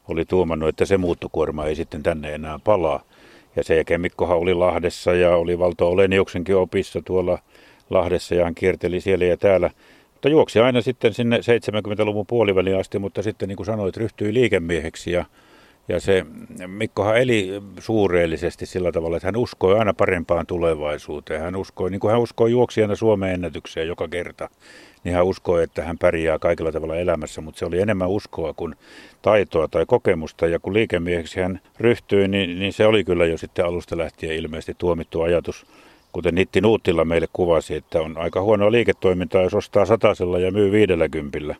oli 0.08 0.24
tuumannut, 0.24 0.68
että 0.68 0.84
se 0.84 0.96
muuttokuorma 0.96 1.66
ei 1.66 1.76
sitten 1.76 2.02
tänne 2.02 2.34
enää 2.34 2.58
palaa. 2.64 3.02
Ja 3.56 3.64
sen 3.64 3.76
jälkeen 3.76 4.00
Mikkohan 4.00 4.38
oli 4.38 4.54
Lahdessa 4.54 5.14
ja 5.14 5.36
oli 5.36 5.58
Valto 5.58 5.88
Oleniuksenkin 5.88 6.56
opissa 6.56 7.02
tuolla 7.04 7.38
Lahdessa 7.90 8.34
ja 8.34 8.44
hän 8.44 8.54
kierteli 8.54 9.00
siellä 9.00 9.24
ja 9.24 9.36
täällä. 9.36 9.70
Mutta 10.12 10.28
juoksi 10.28 10.60
aina 10.60 10.80
sitten 10.80 11.14
sinne 11.14 11.38
70-luvun 11.38 12.26
puoliväliin 12.26 12.80
asti, 12.80 12.98
mutta 12.98 13.22
sitten 13.22 13.48
niin 13.48 13.56
kuin 13.56 13.66
sanoit, 13.66 13.96
ryhtyi 13.96 14.34
liikemieheksi 14.34 15.12
ja, 15.12 15.24
ja 15.88 16.00
se 16.00 16.26
Mikkohan 16.66 17.16
eli 17.16 17.62
suureellisesti 17.78 18.66
sillä 18.66 18.92
tavalla, 18.92 19.16
että 19.16 19.26
hän 19.26 19.36
uskoi 19.36 19.78
aina 19.78 19.94
parempaan 19.94 20.46
tulevaisuuteen. 20.46 21.40
Hän 21.40 21.56
uskoi, 21.56 21.90
niin 21.90 22.00
kuin 22.00 22.10
hän 22.10 22.20
uskoi 22.20 22.50
juoksijana 22.50 22.94
Suomen 22.94 23.34
ennätykseen 23.34 23.88
joka 23.88 24.08
kerta, 24.08 24.48
niin 25.04 25.14
hän 25.14 25.24
uskoi, 25.24 25.62
että 25.62 25.84
hän 25.84 25.98
pärjää 25.98 26.38
kaikilla 26.38 26.72
tavalla 26.72 26.96
elämässä, 26.96 27.40
mutta 27.40 27.58
se 27.58 27.64
oli 27.64 27.80
enemmän 27.80 28.08
uskoa 28.08 28.52
kuin 28.52 28.74
taitoa 29.22 29.68
tai 29.68 29.84
kokemusta. 29.86 30.46
Ja 30.46 30.58
kun 30.58 30.74
liikemieheksi 30.74 31.40
hän 31.40 31.60
ryhtyi, 31.80 32.28
niin, 32.28 32.58
niin 32.58 32.72
se 32.72 32.86
oli 32.86 33.04
kyllä 33.04 33.26
jo 33.26 33.38
sitten 33.38 33.64
alusta 33.64 33.98
lähtien 33.98 34.36
ilmeisesti 34.36 34.74
tuomittu 34.78 35.22
ajatus 35.22 35.66
kuten 36.14 36.34
Nitti 36.34 36.60
Nuuttila 36.60 37.04
meille 37.04 37.26
kuvasi, 37.32 37.74
että 37.74 38.00
on 38.00 38.18
aika 38.18 38.42
huonoa 38.42 38.72
liiketoimintaa, 38.72 39.42
jos 39.42 39.54
ostaa 39.54 39.84
satasella 39.84 40.38
ja 40.38 40.52
myy 40.52 40.72
viidellä 40.72 41.08
kympillä. 41.08 41.54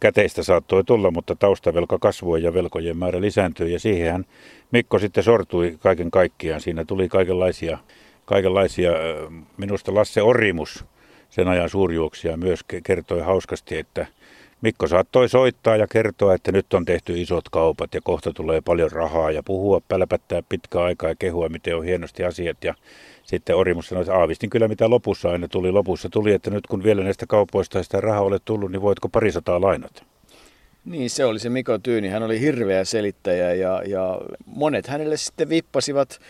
Käteistä 0.00 0.42
saattoi 0.42 0.84
tulla, 0.84 1.10
mutta 1.10 1.34
taustavelka 1.34 1.98
kasvoi 1.98 2.42
ja 2.42 2.54
velkojen 2.54 2.96
määrä 2.96 3.20
lisääntyi 3.20 3.72
ja 3.72 3.80
siihen 3.80 4.24
Mikko 4.72 4.98
sitten 4.98 5.24
sortui 5.24 5.76
kaiken 5.80 6.10
kaikkiaan. 6.10 6.60
Siinä 6.60 6.84
tuli 6.84 7.08
kaikenlaisia, 7.08 7.78
kaikenlaisia 8.24 8.90
minusta 9.56 9.94
Lasse 9.94 10.22
Orimus, 10.22 10.84
sen 11.30 11.48
ajan 11.48 11.68
suurjuoksia, 11.68 12.36
myös 12.36 12.60
kertoi 12.84 13.20
hauskasti, 13.20 13.78
että 13.78 14.06
Mikko 14.60 14.86
saattoi 14.86 15.28
soittaa 15.28 15.76
ja 15.76 15.86
kertoa, 15.86 16.34
että 16.34 16.52
nyt 16.52 16.74
on 16.74 16.84
tehty 16.84 17.20
isot 17.20 17.48
kaupat 17.48 17.94
ja 17.94 18.00
kohta 18.04 18.32
tulee 18.32 18.60
paljon 18.60 18.92
rahaa 18.92 19.30
ja 19.30 19.42
puhua, 19.42 19.80
pälpättää 19.88 20.42
pitkää 20.48 20.82
aikaa 20.82 21.08
ja 21.08 21.14
kehua, 21.18 21.48
miten 21.48 21.76
on 21.76 21.84
hienosti 21.84 22.24
asiat. 22.24 22.64
Ja 22.64 22.74
sitten 23.22 23.56
Orimus 23.56 23.88
sanoi, 23.88 24.02
että 24.02 24.14
aavistin 24.14 24.50
kyllä 24.50 24.68
mitä 24.68 24.90
lopussa 24.90 25.30
aina 25.30 25.48
tuli. 25.48 25.72
Lopussa 25.72 26.08
tuli, 26.08 26.32
että 26.32 26.50
nyt 26.50 26.66
kun 26.66 26.82
vielä 26.82 27.04
näistä 27.04 27.26
kaupoista 27.26 27.82
sitä 27.82 28.00
rahaa 28.00 28.20
ole 28.20 28.38
tullut, 28.44 28.70
niin 28.70 28.82
voitko 28.82 29.08
parisataa 29.08 29.60
lainata? 29.60 30.02
Niin, 30.84 31.10
se 31.10 31.24
oli 31.24 31.38
se 31.38 31.48
Mikko 31.48 31.78
Tyyni. 31.78 32.08
Hän 32.08 32.22
oli 32.22 32.40
hirveä 32.40 32.84
selittäjä 32.84 33.54
ja, 33.54 33.82
ja 33.86 34.20
monet 34.46 34.86
hänelle 34.86 35.16
sitten 35.16 35.48
vippasivat. 35.48 36.20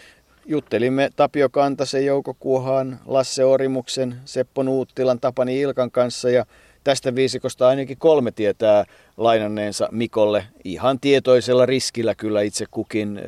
Juttelimme 0.47 1.11
Tapio 1.17 1.49
Kantasen, 1.49 2.07
Jouko 2.07 2.35
Kuohan, 2.35 2.99
Lasse 3.07 3.45
Orimuksen, 3.45 4.15
Seppo 4.25 4.63
Nuuttilan, 4.63 5.21
Tapani 5.21 5.61
Ilkan 5.61 5.91
kanssa 5.91 6.31
ja 6.31 6.45
tästä 6.85 7.15
viisikosta 7.15 7.69
ainakin 7.69 7.99
kolme 7.99 8.31
tietää 8.31 8.85
lainanneensa 9.17 9.89
Mikolle 9.93 10.45
ihan 10.65 11.01
tietoisella 11.01 11.67
riskillä 11.67 12.15
kyllä 12.15 12.43
itse 12.43 12.65
kukin 12.71 13.21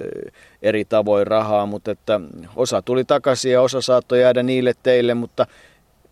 eri 0.62 0.84
tavoin 0.84 1.26
rahaa, 1.26 1.66
mutta 1.66 1.90
että 1.90 2.20
osa 2.56 2.82
tuli 2.82 3.04
takaisin 3.04 3.52
ja 3.52 3.62
osa 3.62 3.80
saattoi 3.80 4.20
jäädä 4.20 4.42
niille 4.42 4.72
teille, 4.82 5.14
mutta 5.14 5.46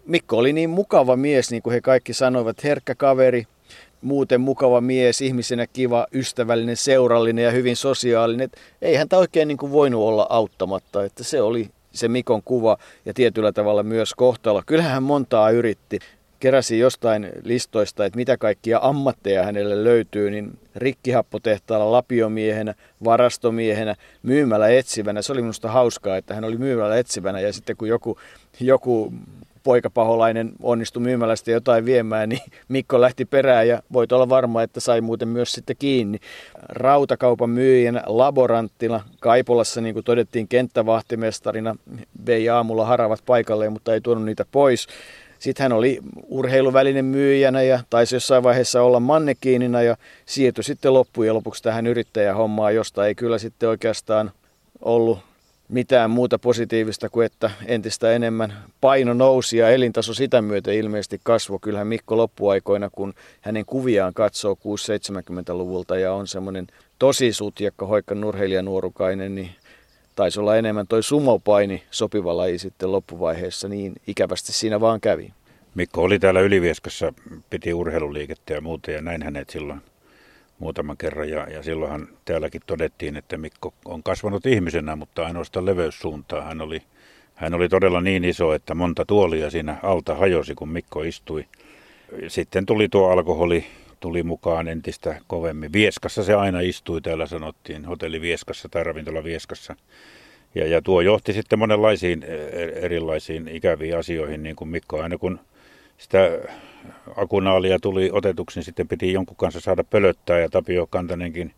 Mikko 0.06 0.36
oli 0.36 0.52
niin 0.52 0.70
mukava 0.70 1.16
mies, 1.16 1.50
niin 1.50 1.62
kuin 1.62 1.72
he 1.72 1.80
kaikki 1.80 2.12
sanoivat, 2.12 2.64
herkkä 2.64 2.94
kaveri, 2.94 3.46
muuten 4.00 4.40
mukava 4.40 4.80
mies, 4.80 5.20
ihmisenä 5.20 5.66
kiva, 5.66 6.06
ystävällinen, 6.12 6.76
seurallinen 6.76 7.44
ja 7.44 7.50
hyvin 7.50 7.76
sosiaalinen. 7.76 8.44
Et 8.44 8.56
ei 8.82 8.94
häntä 8.94 9.18
oikein 9.18 9.48
niin 9.48 9.58
kuin 9.58 9.72
voinut 9.72 10.02
olla 10.02 10.26
auttamatta, 10.30 11.04
että 11.04 11.24
se 11.24 11.42
oli 11.42 11.70
se 11.92 12.08
Mikon 12.08 12.42
kuva 12.42 12.76
ja 13.04 13.14
tietyllä 13.14 13.52
tavalla 13.52 13.82
myös 13.82 14.14
kohtalo. 14.14 14.62
Kyllähän 14.66 14.92
hän 14.92 15.02
montaa 15.02 15.50
yritti. 15.50 15.98
Keräsi 16.40 16.78
jostain 16.78 17.28
listoista, 17.42 18.04
että 18.04 18.16
mitä 18.16 18.36
kaikkia 18.36 18.78
ammatteja 18.82 19.44
hänelle 19.44 19.84
löytyy, 19.84 20.30
niin 20.30 20.58
rikkihappotehtaalla 20.76 21.92
lapiomiehenä, 21.92 22.74
varastomiehenä, 23.04 23.94
myymällä 24.22 24.68
etsivänä. 24.68 25.22
Se 25.22 25.32
oli 25.32 25.40
minusta 25.40 25.70
hauskaa, 25.70 26.16
että 26.16 26.34
hän 26.34 26.44
oli 26.44 26.58
myymällä 26.58 26.98
etsivänä 26.98 27.40
ja 27.40 27.52
sitten 27.52 27.76
kun 27.76 27.88
joku, 27.88 28.18
joku 28.60 29.12
poikapaholainen 29.62 30.52
onnistui 30.62 31.02
myymälästä 31.02 31.50
jotain 31.50 31.84
viemään, 31.84 32.28
niin 32.28 32.40
Mikko 32.68 33.00
lähti 33.00 33.24
perään 33.24 33.68
ja 33.68 33.82
voit 33.92 34.12
olla 34.12 34.28
varma, 34.28 34.62
että 34.62 34.80
sai 34.80 35.00
muuten 35.00 35.28
myös 35.28 35.52
sitten 35.52 35.76
kiinni. 35.78 36.18
Rautakaupan 36.68 37.50
myyjänä, 37.50 38.02
laboranttina, 38.06 39.00
Kaipolassa, 39.20 39.80
niin 39.80 39.94
kuin 39.94 40.04
todettiin, 40.04 40.48
kenttävahtimestarina, 40.48 41.76
vei 42.26 42.48
aamulla 42.48 42.86
haravat 42.86 43.22
paikalleen, 43.26 43.72
mutta 43.72 43.94
ei 43.94 44.00
tuonut 44.00 44.24
niitä 44.24 44.44
pois. 44.52 44.86
Sitten 45.40 45.64
hän 45.64 45.72
oli 45.72 46.00
urheiluvälinen 46.28 47.04
myyjänä 47.04 47.62
ja 47.62 47.80
taisi 47.90 48.16
jossain 48.16 48.42
vaiheessa 48.42 48.82
olla 48.82 49.00
mannekiinina 49.00 49.82
ja 49.82 49.96
siirtyi 50.26 50.64
sitten 50.64 50.94
loppujen 50.94 51.34
lopuksi 51.34 51.62
tähän 51.62 51.86
yrittäjähommaan, 51.86 52.74
josta 52.74 53.06
ei 53.06 53.14
kyllä 53.14 53.38
sitten 53.38 53.68
oikeastaan 53.68 54.30
ollut 54.80 55.18
mitään 55.68 56.10
muuta 56.10 56.38
positiivista 56.38 57.08
kuin 57.08 57.26
että 57.26 57.50
entistä 57.66 58.12
enemmän 58.12 58.54
paino 58.80 59.14
nousi 59.14 59.56
ja 59.56 59.70
elintaso 59.70 60.14
sitä 60.14 60.42
myötä 60.42 60.72
ilmeisesti 60.72 61.20
kasvoi. 61.22 61.58
Kyllähän 61.62 61.86
Mikko 61.86 62.16
loppuaikoina, 62.16 62.90
kun 62.92 63.14
hänen 63.40 63.66
kuviaan 63.66 64.14
katsoo 64.14 64.54
6-70-luvulta 64.54 65.96
ja 65.96 66.12
on 66.12 66.26
semmoinen 66.26 66.66
tosi 66.98 67.32
sutjakka 67.32 67.86
hoikka 67.86 68.14
nurheilijanuorukainen, 68.14 69.34
niin 69.34 69.50
taisi 70.20 70.40
olla 70.40 70.56
enemmän 70.56 70.86
toi 70.86 71.02
sumopaini 71.02 71.82
sopiva 71.90 72.36
laji 72.36 72.58
sitten 72.58 72.92
loppuvaiheessa, 72.92 73.68
niin 73.68 73.92
ikävästi 74.06 74.52
siinä 74.52 74.80
vaan 74.80 75.00
kävi. 75.00 75.32
Mikko 75.74 76.02
oli 76.02 76.18
täällä 76.18 76.40
Ylivieskassa, 76.40 77.12
piti 77.50 77.74
urheiluliikettä 77.74 78.54
ja 78.54 78.60
muuta 78.60 78.90
ja 78.90 79.02
näin 79.02 79.22
hänet 79.22 79.50
silloin 79.50 79.80
muutaman 80.58 80.96
kerran 80.96 81.28
ja, 81.28 81.50
ja 81.50 81.62
silloinhan 81.62 82.08
täälläkin 82.24 82.60
todettiin, 82.66 83.16
että 83.16 83.36
Mikko 83.36 83.74
on 83.84 84.02
kasvanut 84.02 84.46
ihmisenä, 84.46 84.96
mutta 84.96 85.26
ainoastaan 85.26 85.66
leveyssuuntaan. 85.66 86.44
Hän 86.44 86.60
oli, 86.60 86.82
hän 87.34 87.54
oli 87.54 87.68
todella 87.68 88.00
niin 88.00 88.24
iso, 88.24 88.52
että 88.52 88.74
monta 88.74 89.04
tuolia 89.04 89.50
siinä 89.50 89.76
alta 89.82 90.14
hajosi, 90.14 90.54
kun 90.54 90.68
Mikko 90.68 91.02
istui. 91.02 91.44
Sitten 92.28 92.66
tuli 92.66 92.88
tuo 92.88 93.10
alkoholi, 93.10 93.64
tuli 94.00 94.22
mukaan 94.22 94.68
entistä 94.68 95.16
kovemmin. 95.26 95.72
Vieskassa 95.72 96.22
se 96.22 96.34
aina 96.34 96.60
istui, 96.60 97.00
täällä 97.00 97.26
sanottiin, 97.26 97.84
hotelli 97.84 98.20
Vieskassa 98.20 98.68
tai 98.68 98.84
ravintola 98.84 99.24
Vieskassa. 99.24 99.76
Ja, 100.54 100.66
ja 100.66 100.82
tuo 100.82 101.00
johti 101.00 101.32
sitten 101.32 101.58
monenlaisiin 101.58 102.22
e, 102.22 102.36
erilaisiin 102.62 103.48
ikäviin 103.48 103.98
asioihin, 103.98 104.42
niin 104.42 104.56
kuin 104.56 104.68
Mikko. 104.68 105.02
Aina 105.02 105.18
kun 105.18 105.40
sitä 105.98 106.30
akunaalia 107.16 107.78
tuli 107.78 108.10
otetuksi, 108.12 108.58
niin 108.58 108.64
sitten 108.64 108.88
piti 108.88 109.12
jonkun 109.12 109.36
kanssa 109.36 109.60
saada 109.60 109.84
pölöttää. 109.84 110.38
Ja 110.38 110.48
Tapio 110.48 110.86
Kantanenkin 110.86 111.54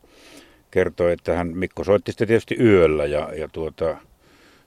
kertoi, 0.70 1.12
että 1.12 1.36
hän 1.36 1.56
Mikko 1.56 1.84
soitti 1.84 2.12
sitten 2.12 2.28
tietysti 2.28 2.56
yöllä. 2.60 3.06
Ja, 3.06 3.28
ja 3.36 3.48
tuota, 3.48 3.96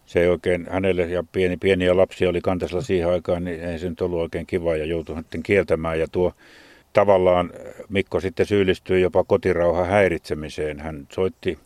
se 0.05 0.21
ei 0.21 0.27
oikein 0.27 0.67
hänelle 0.69 1.01
ja 1.01 1.23
pieni, 1.31 1.57
pieniä 1.57 1.97
lapsia 1.97 2.29
oli 2.29 2.41
kantasella 2.41 2.81
siihen 2.81 3.09
aikaan, 3.09 3.43
niin 3.43 3.63
ei 3.63 3.79
se 3.79 3.89
nyt 3.89 4.01
ollut 4.01 4.19
oikein 4.19 4.47
kiva. 4.47 4.75
Ja 4.75 4.85
joutui 4.85 5.15
sitten 5.15 5.43
kieltämään. 5.43 5.99
Ja 5.99 6.07
tuo 6.07 6.33
tavallaan 6.95 7.51
Mikko 7.89 8.19
sitten 8.19 8.45
syyllistyi 8.45 9.01
jopa 9.01 9.23
kotirauhan 9.23 9.87
häiritsemiseen. 9.87 10.79
Hän 10.79 11.07
soitti 11.11 11.59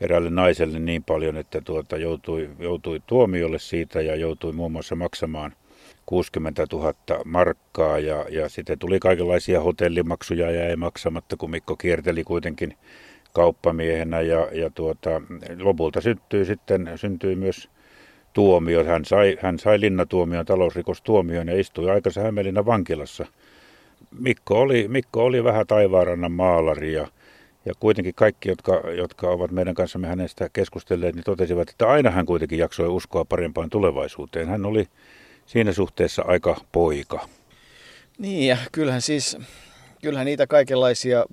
eräälle 0.00 0.30
naiselle 0.30 0.78
niin 0.78 1.04
paljon, 1.04 1.36
että 1.36 1.60
tuota, 1.60 1.96
joutui, 1.96 2.50
joutui 2.58 3.00
tuomiolle 3.06 3.58
siitä 3.58 4.00
ja 4.00 4.16
joutui 4.16 4.52
muun 4.52 4.72
muassa 4.72 4.96
maksamaan 4.96 5.52
60 6.06 6.66
000 6.72 6.94
markkaa 7.24 7.98
ja, 7.98 8.26
ja 8.30 8.48
sitten 8.48 8.78
tuli 8.78 9.00
kaikenlaisia 9.00 9.60
hotellimaksuja 9.60 10.50
ja 10.50 10.68
ei 10.68 10.76
maksamatta, 10.76 11.36
kun 11.36 11.50
Mikko 11.50 11.76
kierteli 11.76 12.24
kuitenkin 12.24 12.74
kauppamiehenä 13.32 14.20
ja, 14.20 14.48
ja 14.52 14.70
tuota, 14.70 15.22
lopulta 15.60 16.00
syntyi 16.00 16.44
sitten 16.44 16.90
syntyi 16.96 17.36
myös 17.36 17.70
tuomio. 18.32 18.84
Hän 18.84 19.04
sai, 19.04 19.38
hän 19.40 19.58
sai 19.58 19.80
linnatuomion, 19.80 20.46
talousrikostuomion 20.46 21.48
ja 21.48 21.60
istui 21.60 21.90
aikansa 21.90 22.20
Hämeenlinnan 22.20 22.66
vankilassa. 22.66 23.26
Mikko 24.18 24.60
oli, 24.60 24.88
Mikko 24.88 25.24
oli 25.24 25.44
vähän 25.44 25.66
taivaarannan 25.66 26.32
maalari 26.32 26.92
ja, 26.92 27.08
ja 27.64 27.72
kuitenkin 27.80 28.14
kaikki, 28.14 28.48
jotka, 28.48 28.82
jotka 28.96 29.28
ovat 29.28 29.50
meidän 29.50 29.74
kanssamme 29.74 30.08
hänestä 30.08 30.48
keskustelleet, 30.52 31.14
niin 31.14 31.24
totesivat, 31.24 31.70
että 31.70 31.88
aina 31.88 32.10
hän 32.10 32.26
kuitenkin 32.26 32.58
jaksoi 32.58 32.88
uskoa 32.88 33.24
parempaan 33.24 33.70
tulevaisuuteen. 33.70 34.48
Hän 34.48 34.66
oli 34.66 34.88
siinä 35.46 35.72
suhteessa 35.72 36.22
aika 36.26 36.56
poika. 36.72 37.28
Niin 38.18 38.48
ja 38.48 38.56
kyllähän 38.72 39.02
siis, 39.02 39.36
kyllähän 40.02 40.26
niitä 40.26 40.46
kaikenlaisia 40.46 41.24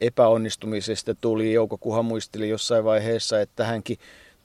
epäonnistumisesta 0.00 1.14
tuli. 1.14 1.52
Jouko 1.52 1.78
Kuha 1.78 2.02
muisteli 2.02 2.48
jossain 2.48 2.84
vaiheessa, 2.84 3.40
että 3.40 3.64
hänkin 3.64 3.96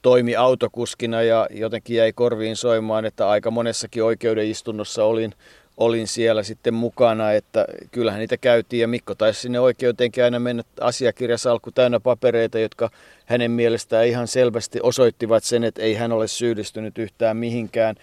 toimi 0.01 0.35
autokuskina 0.35 1.21
ja 1.21 1.47
jotenkin 1.51 1.97
jäi 1.97 2.13
korviin 2.13 2.55
soimaan, 2.55 3.05
että 3.05 3.29
aika 3.29 3.51
monessakin 3.51 4.03
oikeudenistunnossa 4.03 5.03
olin, 5.03 5.33
olin 5.77 6.07
siellä 6.07 6.43
sitten 6.43 6.73
mukana, 6.73 7.31
että 7.31 7.65
kyllähän 7.91 8.19
niitä 8.19 8.37
käytiin 8.37 8.81
ja 8.81 8.87
Mikko 8.87 9.15
taisi 9.15 9.41
sinne 9.41 9.59
oikeuteenkin 9.59 10.23
aina 10.23 10.39
mennä 10.39 10.63
asiakirjasalkku 10.81 11.71
täynnä 11.71 11.99
papereita, 11.99 12.59
jotka 12.59 12.89
hänen 13.25 13.51
mielestään 13.51 14.07
ihan 14.07 14.27
selvästi 14.27 14.79
osoittivat 14.83 15.43
sen, 15.43 15.63
että 15.63 15.81
ei 15.81 15.93
hän 15.93 16.11
ole 16.11 16.27
syyllistynyt 16.27 16.97
yhtään 16.97 17.37
mihinkään. 17.37 17.95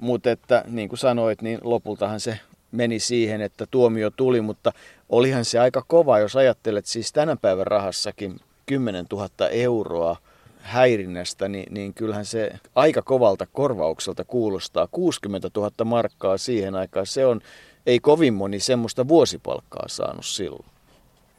Mutta 0.00 0.30
että 0.30 0.64
niin 0.66 0.88
kuin 0.88 0.98
sanoit, 0.98 1.42
niin 1.42 1.58
lopultahan 1.62 2.20
se 2.20 2.38
meni 2.72 2.98
siihen, 2.98 3.40
että 3.40 3.66
tuomio 3.70 4.10
tuli, 4.10 4.40
mutta 4.40 4.72
olihan 5.08 5.44
se 5.44 5.58
aika 5.58 5.84
kova, 5.88 6.18
jos 6.18 6.36
ajattelet 6.36 6.86
siis 6.86 7.12
tänä 7.12 7.36
päivän 7.36 7.66
rahassakin 7.66 8.40
10 8.66 9.06
000 9.12 9.48
euroa 9.50 10.16
häirinnästä, 10.64 11.48
niin, 11.48 11.74
niin 11.74 11.94
kyllähän 11.94 12.24
se 12.24 12.52
aika 12.74 13.02
kovalta 13.02 13.46
korvaukselta 13.52 14.24
kuulostaa. 14.24 14.88
60 14.90 15.50
000 15.56 15.70
markkaa 15.84 16.38
siihen 16.38 16.74
aikaan, 16.74 17.06
se 17.06 17.26
on, 17.26 17.40
ei 17.86 18.00
kovin 18.00 18.34
moni 18.34 18.60
semmoista 18.60 19.08
vuosipalkkaa 19.08 19.88
saanut 19.88 20.26
silloin. 20.26 20.64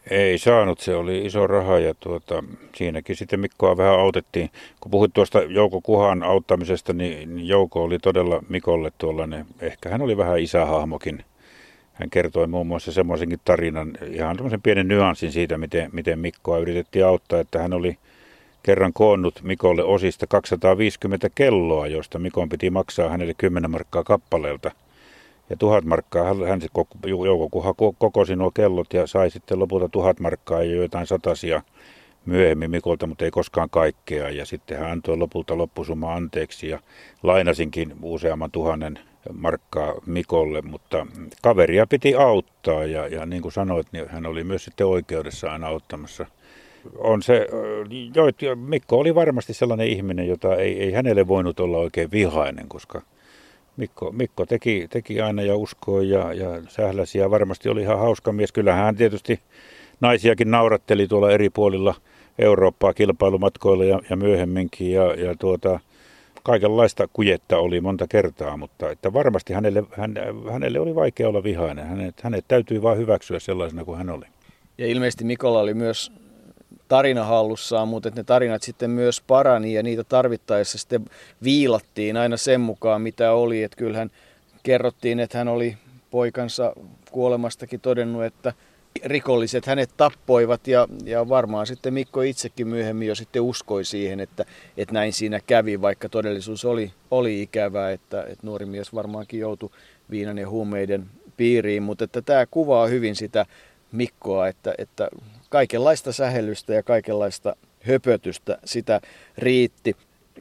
Ei 0.09 0.37
saanut, 0.37 0.79
se 0.79 0.95
oli 0.95 1.25
iso 1.25 1.47
raha 1.47 1.79
ja 1.79 1.93
tuota, 1.93 2.43
siinäkin 2.75 3.15
sitten 3.15 3.39
Mikkoa 3.39 3.77
vähän 3.77 3.99
autettiin. 3.99 4.49
Kun 4.79 4.91
puhuit 4.91 5.13
tuosta 5.13 5.41
Jouko 5.41 5.81
Kuhan 5.81 6.23
auttamisesta, 6.23 6.93
niin, 6.93 7.35
niin 7.35 7.47
Jouko 7.47 7.83
oli 7.83 7.99
todella 7.99 8.43
Mikolle 8.49 8.91
tuollainen, 8.97 9.45
ehkä 9.61 9.89
hän 9.89 10.01
oli 10.01 10.17
vähän 10.17 10.39
isähahmokin. 10.39 11.23
Hän 11.93 12.09
kertoi 12.09 12.47
muun 12.47 12.67
muassa 12.67 12.91
semmoisenkin 12.91 13.39
tarinan, 13.45 13.97
ihan 14.11 14.35
tämmöisen 14.35 14.61
pienen 14.61 14.87
nyanssin 14.87 15.31
siitä, 15.31 15.57
miten, 15.57 15.89
miten 15.93 16.19
Mikkoa 16.19 16.57
yritettiin 16.57 17.05
auttaa, 17.05 17.39
että 17.39 17.61
hän 17.61 17.73
oli 17.73 17.97
kerran 18.65 18.93
koonnut 18.93 19.43
Mikolle 19.43 19.83
osista 19.83 20.27
250 20.27 21.29
kelloa, 21.35 21.87
josta 21.87 22.19
Mikon 22.19 22.49
piti 22.49 22.69
maksaa 22.69 23.09
hänelle 23.09 23.33
10 23.37 23.71
markkaa 23.71 24.03
kappaleelta– 24.03 24.71
ja 25.49 25.57
tuhat 25.57 25.85
markkaa 25.85 26.33
hän 26.47 26.61
se 26.61 26.67
Jouko 27.25 27.49
Kuha 27.49 27.73
kokosi 27.97 28.35
nuo 28.35 28.51
kellot 28.51 28.93
ja 28.93 29.07
sai 29.07 29.29
sitten 29.31 29.59
lopulta 29.59 29.89
tuhat 29.89 30.19
markkaa 30.19 30.63
ja 30.63 30.75
jotain 30.75 31.07
satasia 31.07 31.61
myöhemmin 32.25 32.71
Mikolta, 32.71 33.07
mutta 33.07 33.25
ei 33.25 33.31
koskaan 33.31 33.69
kaikkea. 33.69 34.29
Ja 34.29 34.45
sitten 34.45 34.79
hän 34.79 34.91
antoi 34.91 35.17
lopulta 35.17 35.57
loppusumma 35.57 36.13
anteeksi 36.13 36.69
ja 36.69 36.79
lainasinkin 37.23 37.93
useamman 38.01 38.51
tuhannen 38.51 38.99
markkaa 39.33 39.93
Mikolle, 40.05 40.61
mutta 40.61 41.07
kaveria 41.41 41.87
piti 41.87 42.15
auttaa 42.15 42.85
ja, 42.85 43.07
ja 43.07 43.25
niin 43.25 43.41
kuin 43.41 43.51
sanoit, 43.51 43.87
niin 43.91 44.09
hän 44.09 44.25
oli 44.25 44.43
myös 44.43 44.65
sitten 44.65 44.87
oikeudessa 44.87 45.51
aina 45.51 45.67
auttamassa. 45.67 46.25
On 46.97 47.21
se, 47.21 47.47
jo, 48.41 48.55
Mikko 48.55 48.97
oli 48.97 49.15
varmasti 49.15 49.53
sellainen 49.53 49.87
ihminen, 49.87 50.27
jota 50.27 50.55
ei, 50.55 50.83
ei 50.83 50.91
hänelle 50.91 51.27
voinut 51.27 51.59
olla 51.59 51.77
oikein 51.77 52.11
vihainen, 52.11 52.67
koska– 52.67 53.01
Mikko, 53.77 54.11
Mikko 54.11 54.45
teki, 54.45 54.87
teki 54.89 55.21
aina 55.21 55.41
ja 55.41 55.55
uskoi 55.55 56.09
ja, 56.09 56.33
ja 56.33 56.61
sähläsi 56.67 57.17
ja 57.17 57.31
varmasti 57.31 57.69
oli 57.69 57.81
ihan 57.81 57.99
hauska 57.99 58.31
mies. 58.31 58.51
Kyllähän 58.51 58.85
hän 58.85 58.95
tietysti 58.95 59.39
naisiakin 60.01 60.51
nauratteli 60.51 61.07
tuolla 61.07 61.31
eri 61.31 61.49
puolilla 61.49 61.95
Eurooppaa 62.39 62.93
kilpailumatkoilla 62.93 63.85
ja, 63.85 63.99
ja 64.09 64.15
myöhemminkin 64.15 64.91
ja, 64.91 65.13
ja 65.13 65.35
tuota, 65.39 65.79
kaikenlaista 66.43 67.07
kujetta 67.13 67.57
oli 67.57 67.81
monta 67.81 68.07
kertaa, 68.07 68.57
mutta 68.57 68.89
että 68.89 69.13
varmasti 69.13 69.53
hänelle, 69.53 69.83
hän, 69.91 70.15
hänelle 70.51 70.79
oli 70.79 70.95
vaikea 70.95 71.29
olla 71.29 71.43
vihainen. 71.43 71.85
Hänet, 71.87 72.21
hänet 72.21 72.45
täytyy 72.47 72.81
vain 72.81 72.97
hyväksyä 72.97 73.39
sellaisena 73.39 73.85
kuin 73.85 73.97
hän 73.97 74.09
oli. 74.09 74.25
Ja 74.77 74.87
ilmeisesti 74.87 75.23
Mikolla 75.23 75.59
oli 75.59 75.73
myös 75.73 76.11
tarina 76.87 77.23
hallussaan, 77.23 77.87
mutta 77.87 78.11
ne 78.15 78.23
tarinat 78.23 78.63
sitten 78.63 78.89
myös 78.89 79.21
parani 79.21 79.73
ja 79.73 79.83
niitä 79.83 80.03
tarvittaessa 80.03 80.77
sitten 80.77 81.05
viilattiin 81.43 82.17
aina 82.17 82.37
sen 82.37 82.61
mukaan, 82.61 83.01
mitä 83.01 83.31
oli. 83.31 83.63
Että 83.63 83.77
kyllähän 83.77 84.11
kerrottiin, 84.63 85.19
että 85.19 85.37
hän 85.37 85.47
oli 85.47 85.77
poikansa 86.11 86.73
kuolemastakin 87.11 87.79
todennut, 87.79 88.23
että 88.23 88.53
rikolliset 89.03 89.65
hänet 89.65 89.89
tappoivat 89.97 90.67
ja, 90.67 90.87
ja 91.05 91.29
varmaan 91.29 91.67
sitten 91.67 91.93
Mikko 91.93 92.21
itsekin 92.21 92.67
myöhemmin 92.67 93.07
jo 93.07 93.15
sitten 93.15 93.41
uskoi 93.41 93.85
siihen, 93.85 94.19
että, 94.19 94.45
että 94.77 94.93
näin 94.93 95.13
siinä 95.13 95.39
kävi, 95.47 95.81
vaikka 95.81 96.09
todellisuus 96.09 96.65
oli, 96.65 96.91
oli 97.11 97.41
ikävää, 97.41 97.91
että, 97.91 98.21
että 98.21 98.47
nuori 98.47 98.65
mies 98.65 98.93
varmaankin 98.93 99.39
joutui 99.39 99.69
viinan 100.09 100.37
ja 100.37 100.49
huumeiden 100.49 101.05
piiriin, 101.37 101.83
mutta 101.83 102.03
että 102.03 102.21
tämä 102.21 102.45
kuvaa 102.45 102.87
hyvin 102.87 103.15
sitä 103.15 103.45
Mikkoa, 103.91 104.47
että, 104.47 104.73
että 104.77 105.07
kaikenlaista 105.55 106.11
sähellystä 106.11 106.73
ja 106.73 106.83
kaikenlaista 106.83 107.55
höpötystä 107.81 108.57
sitä 108.65 109.01
riitti. 109.37 109.95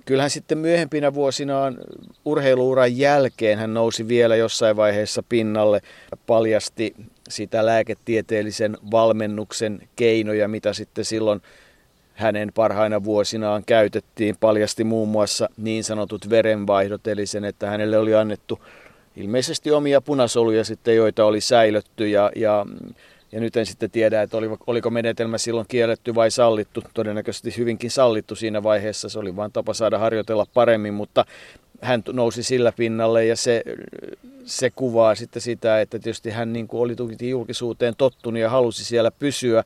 Kyllähän 0.04 0.30
sitten 0.30 0.58
myöhempinä 0.58 1.14
vuosinaan 1.14 1.78
urheiluuran 2.24 2.98
jälkeen 2.98 3.58
hän 3.58 3.74
nousi 3.74 4.08
vielä 4.08 4.36
jossain 4.36 4.76
vaiheessa 4.76 5.22
pinnalle, 5.28 5.80
paljasti 6.26 6.94
sitä 7.28 7.66
lääketieteellisen 7.66 8.76
valmennuksen 8.90 9.88
keinoja, 9.96 10.48
mitä 10.48 10.72
sitten 10.72 11.04
silloin 11.04 11.42
hänen 12.14 12.52
parhaina 12.54 13.04
vuosinaan 13.04 13.64
käytettiin. 13.64 14.36
Paljasti 14.40 14.84
muun 14.84 15.08
muassa 15.08 15.48
niin 15.56 15.84
sanotut 15.84 16.30
verenvaihdot, 16.30 17.06
eli 17.06 17.26
sen, 17.26 17.44
että 17.44 17.66
hänelle 17.66 17.98
oli 17.98 18.14
annettu 18.14 18.58
ilmeisesti 19.16 19.70
omia 19.70 20.00
punasoluja 20.00 20.64
sitten, 20.64 20.96
joita 20.96 21.24
oli 21.24 21.40
säilötty 21.40 22.08
ja, 22.08 22.30
ja 22.36 22.66
ja 23.34 23.40
nyt 23.40 23.56
en 23.56 23.66
sitten 23.66 23.90
tiedä, 23.90 24.22
että 24.22 24.36
oliko 24.66 24.90
menetelmä 24.90 25.38
silloin 25.38 25.66
kielletty 25.68 26.14
vai 26.14 26.30
sallittu. 26.30 26.82
Todennäköisesti 26.94 27.54
hyvinkin 27.56 27.90
sallittu 27.90 28.34
siinä 28.34 28.62
vaiheessa. 28.62 29.08
Se 29.08 29.18
oli 29.18 29.36
vain 29.36 29.52
tapa 29.52 29.74
saada 29.74 29.98
harjoitella 29.98 30.46
paremmin, 30.54 30.94
mutta 30.94 31.24
hän 31.80 32.02
nousi 32.12 32.42
sillä 32.42 32.72
pinnalle 32.72 33.26
ja 33.26 33.36
se, 33.36 33.62
se 34.44 34.70
kuvaa 34.70 35.14
sitten 35.14 35.42
sitä, 35.42 35.80
että 35.80 35.98
tietysti 35.98 36.30
hän 36.30 36.52
niin 36.52 36.68
kuin 36.68 36.80
oli 36.80 37.28
julkisuuteen 37.30 37.94
tottunut 37.98 38.40
ja 38.40 38.50
halusi 38.50 38.84
siellä 38.84 39.10
pysyä. 39.10 39.64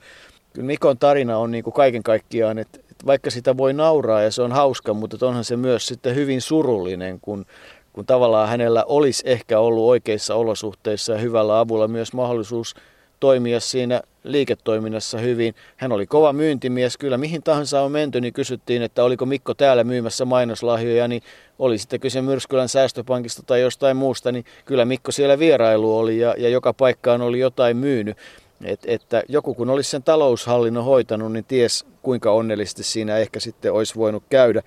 Kyllä 0.52 0.66
Mikon 0.66 0.98
tarina 0.98 1.38
on 1.38 1.50
niin 1.50 1.64
kuin 1.64 1.74
kaiken 1.74 2.02
kaikkiaan, 2.02 2.59
että, 2.59 2.78
että 2.90 3.07
vaikka 3.07 3.31
sitä 3.31 3.57
voi 3.57 3.72
nauraa 3.72 4.22
ja 4.22 4.31
se 4.31 4.42
on 4.42 4.52
hauska, 4.52 4.94
mutta 4.94 5.26
onhan 5.26 5.44
se 5.44 5.57
myös 5.57 5.87
sitten 5.87 6.14
hyvin 6.14 6.40
surullinen, 6.40 7.20
kun, 7.20 7.46
kun 7.92 8.07
tavallaan 8.07 8.48
hänellä 8.48 8.85
olisi 8.85 9.22
ehkä 9.26 9.59
ollut 9.59 9.88
oikeissa 9.88 10.35
olosuhteissa 10.35 11.12
ja 11.12 11.18
hyvällä 11.18 11.61
avulla 11.61 11.88
myös 11.88 12.12
mahdollisuus 12.12 12.74
toimia 13.20 13.61
siinä 13.61 14.02
liiketoiminnassa 14.24 15.18
hyvin. 15.18 15.54
Hän 15.76 15.92
oli 15.92 16.07
kova 16.07 16.33
myyntimies, 16.33 16.96
kyllä 16.96 17.18
mihin 17.18 17.42
tahansa 17.42 17.81
on 17.83 17.92
menty, 17.92 18.20
niin 18.20 18.33
kysyttiin, 18.33 18.83
että 18.83 19.04
oliko 19.04 19.26
Mikko 19.26 19.54
täällä 19.54 19.85
myymässä 19.85 20.24
mainoslahjoja, 20.24 21.09
niin 21.09 21.22
oli 21.59 21.78
sitten 21.78 22.00
kyse 22.00 22.22
Myrskylän 22.22 22.68
säästöpankista 22.68 23.42
tai 23.42 23.61
jostain 23.61 23.96
muusta, 23.96 24.33
niin 24.33 24.44
kyllä 24.64 24.85
Mikko 24.85 25.12
siellä 25.12 25.38
vierailu 25.38 25.98
oli 25.98 26.18
ja, 26.18 26.35
ja 26.38 26.48
joka 26.48 26.72
paikkaan 26.72 27.22
oli 27.22 27.38
jotain 27.38 27.76
myynyt. 27.76 28.16
Et, 28.64 28.81
että 28.87 29.22
joku 29.28 29.54
kun 29.54 29.70
olisi 29.70 29.90
sen 29.90 30.02
taloushallinnon 30.02 30.85
hoitanut, 30.85 31.33
niin 31.33 31.44
ties 31.44 31.87
kuinka 32.02 32.33
onnellisesti 32.33 32.83
siinä 32.83 33.16
ehkä 33.16 33.40
sitten 33.40 33.72
olisi 33.72 33.94
voinut 33.94 34.22
käydä. 34.31 34.62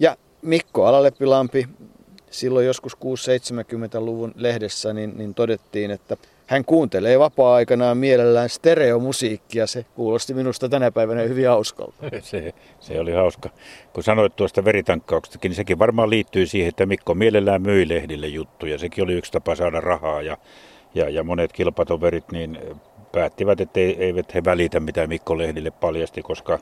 Ja 0.00 0.16
Mikko 0.42 0.86
Alaleppilampi, 0.86 1.68
silloin 2.30 2.66
joskus 2.66 2.96
6-70-luvun 2.96 4.32
lehdessä, 4.36 4.92
niin, 4.92 5.18
niin 5.18 5.34
todettiin, 5.34 5.90
että 5.90 6.16
hän 6.52 6.64
kuuntelee 6.64 7.18
vapaa-aikanaan 7.18 7.96
mielellään 7.96 8.48
stereomusiikkia. 8.48 9.66
Se 9.66 9.84
kuulosti 9.94 10.34
minusta 10.34 10.68
tänä 10.68 10.90
päivänä 10.90 11.22
hyvin 11.22 11.48
hauskalta. 11.48 11.94
Se, 12.20 12.54
se 12.80 13.00
oli 13.00 13.12
hauska. 13.12 13.48
Kun 13.92 14.02
sanoit 14.02 14.36
tuosta 14.36 14.64
veritankkauksestakin, 14.64 15.48
niin 15.48 15.56
sekin 15.56 15.78
varmaan 15.78 16.10
liittyy 16.10 16.46
siihen, 16.46 16.68
että 16.68 16.86
Mikko 16.86 17.14
mielellään 17.14 17.62
myi 17.62 17.88
lehdille 17.88 18.26
juttuja. 18.26 18.78
Sekin 18.78 19.04
oli 19.04 19.12
yksi 19.12 19.32
tapa 19.32 19.54
saada 19.54 19.80
rahaa 19.80 20.22
ja, 20.22 20.36
ja, 20.94 21.08
ja 21.08 21.24
monet 21.24 21.52
kilpatoverit 21.52 22.32
niin 22.32 22.58
päättivät, 23.12 23.60
että 23.60 23.80
eivät 23.80 24.34
he 24.34 24.44
välitä 24.44 24.80
mitä 24.80 25.06
Mikko 25.06 25.38
lehdille 25.38 25.70
paljasti, 25.70 26.22
koska 26.22 26.58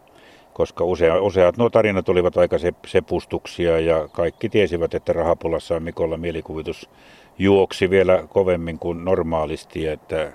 koska 0.53 0.85
usea, 0.85 1.21
useat 1.21 1.57
nuo 1.57 1.71
tarinat 1.71 2.09
olivat 2.09 2.37
aika 2.37 2.57
sepustuksia 2.87 3.81
ja 3.81 4.09
kaikki 4.09 4.49
tiesivät, 4.49 4.95
että 4.95 5.13
rahapulassa 5.13 5.77
on 5.77 5.83
Mikolla 5.83 6.17
mielikuvitus 6.17 6.91
juoksi 7.39 7.91
vielä 7.91 8.25
kovemmin 8.29 8.79
kuin 8.79 9.05
normaalisti, 9.05 9.87
että, 9.87 10.33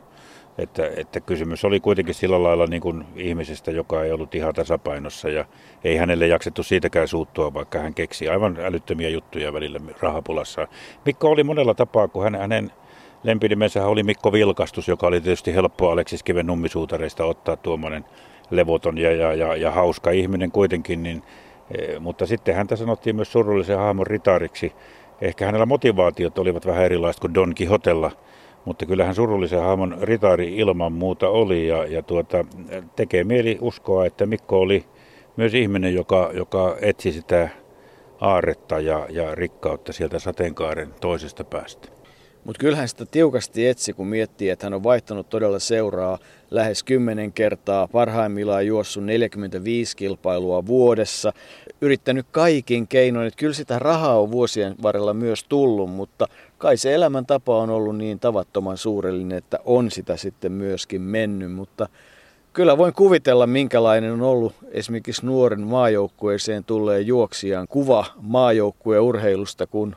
että, 0.58 0.90
että 0.98 1.20
kysymys 1.20 1.66
oli 1.66 1.80
kuitenkin 1.80 2.16
sillä 2.16 2.44
lailla 2.44 2.68
niin 2.68 2.82
kuin 2.82 3.06
ihmisestä, 3.16 3.72
joka 3.72 4.04
ei 4.04 4.12
ollut 4.12 4.36
ihan 4.36 4.54
tasapainossa 4.54 5.30
ja 5.30 5.46
ei 5.84 5.98
hänelle 5.98 6.28
jaksettu 6.28 6.64
siitäkään 6.64 7.08
suuttua, 7.08 7.54
vaikka 7.54 7.80
hän 7.80 7.94
keksi 7.94 8.30
aivan 8.30 8.58
älyttömiä 8.60 9.10
juttuja 9.10 9.54
välillä 9.54 9.80
rahapulassa. 10.00 10.68
Mikko 11.06 11.30
oli 11.30 11.44
monella 11.44 11.74
tapaa, 11.74 12.08
kun 12.08 12.24
hän, 12.24 12.36
hänen 12.36 12.72
lempinimensä 13.24 13.86
oli 13.86 14.04
Mikko 14.04 14.32
Vilkastus, 14.32 14.88
joka 14.88 15.08
oli 15.08 15.22
tietysti 15.22 15.54
helppo 15.54 15.90
Aleksis 15.90 16.24
Kiven 16.24 16.48
nummisuutareista 16.48 17.26
ottaa 17.26 17.56
tuommoinen 17.58 18.06
levoton 18.50 18.98
ja, 18.98 19.12
ja, 19.12 19.34
ja, 19.34 19.56
ja 19.56 19.72
hauska 19.72 20.12
ihminen 20.12 20.52
kuitenkin, 20.52 21.04
niin, 21.04 21.24
e, 21.72 22.00
mutta 22.00 22.26
sitten 22.26 22.56
häntä 22.56 22.76
sanottiin 22.76 23.16
myös 23.16 23.32
surullisen 23.32 23.78
hahmon 23.78 24.08
ritariksi. 24.08 24.74
Ehkä 25.22 25.46
hänellä 25.46 25.66
motivaatiot 25.66 26.38
olivat 26.38 26.66
vähän 26.66 26.84
erilaiset 26.86 27.20
kuin 27.20 27.34
Don 27.34 27.54
Quixotella, 27.62 28.12
mutta 28.66 28.86
kyllähän 28.86 29.16
surullisen 29.16 29.62
hahmon 29.62 29.98
ritari 30.02 30.56
ilman 30.56 30.94
muuta 30.94 31.30
oli 31.30 31.68
ja, 31.68 31.86
ja 31.86 32.02
tuota, 32.02 32.46
tekee 32.96 33.24
mieli 33.24 33.58
uskoa, 33.62 34.06
että 34.06 34.26
Mikko 34.26 34.60
oli 34.60 34.86
myös 35.38 35.54
ihminen, 35.54 35.94
joka, 35.94 36.32
joka 36.34 36.78
etsi 36.82 37.12
sitä 37.12 37.50
aaretta 38.22 38.80
ja, 38.80 39.08
ja 39.10 39.36
rikkautta 39.36 39.94
sieltä 39.94 40.20
sateenkaaren 40.20 40.94
toisesta 41.02 41.44
päästä. 41.44 41.95
Mutta 42.46 42.60
kyllähän 42.60 42.88
sitä 42.88 43.06
tiukasti 43.06 43.68
etsi, 43.68 43.94
kun 43.94 44.08
miettii, 44.08 44.50
että 44.50 44.66
hän 44.66 44.74
on 44.74 44.84
vaihtanut 44.84 45.30
todella 45.30 45.60
seuraa 45.60 46.18
lähes 46.52 46.84
10 46.84 47.34
kertaa, 47.34 47.88
parhaimmillaan 47.88 48.68
juossut 48.68 49.04
45 49.04 49.98
kilpailua 49.98 50.66
vuodessa, 50.66 51.34
yrittänyt 51.82 52.26
kaikin 52.32 52.88
keinoin, 52.88 53.28
että 53.28 53.40
kyllä 53.40 53.54
sitä 53.54 53.80
rahaa 53.80 54.22
on 54.22 54.32
vuosien 54.32 54.76
varrella 54.82 55.14
myös 55.14 55.44
tullut, 55.44 55.90
mutta 55.90 56.28
kai 56.58 56.78
se 56.78 56.94
elämäntapa 56.94 57.58
on 57.58 57.70
ollut 57.70 57.98
niin 57.98 58.20
tavattoman 58.20 58.78
suurellinen, 58.78 59.38
että 59.38 59.60
on 59.66 59.92
sitä 59.92 60.18
sitten 60.18 60.52
myöskin 60.52 61.02
mennyt, 61.02 61.52
mutta 61.52 61.90
Kyllä 62.54 62.78
voin 62.78 62.94
kuvitella, 62.94 63.48
minkälainen 63.48 64.14
on 64.14 64.22
ollut 64.22 64.54
esimerkiksi 64.72 65.26
nuoren 65.26 65.62
maajoukkueeseen 65.62 66.64
tulleen 66.64 67.08
juoksijan 67.08 67.68
kuva 67.68 68.06
maajoukkueen 68.22 69.02
urheilusta, 69.02 69.68
kun 69.68 69.96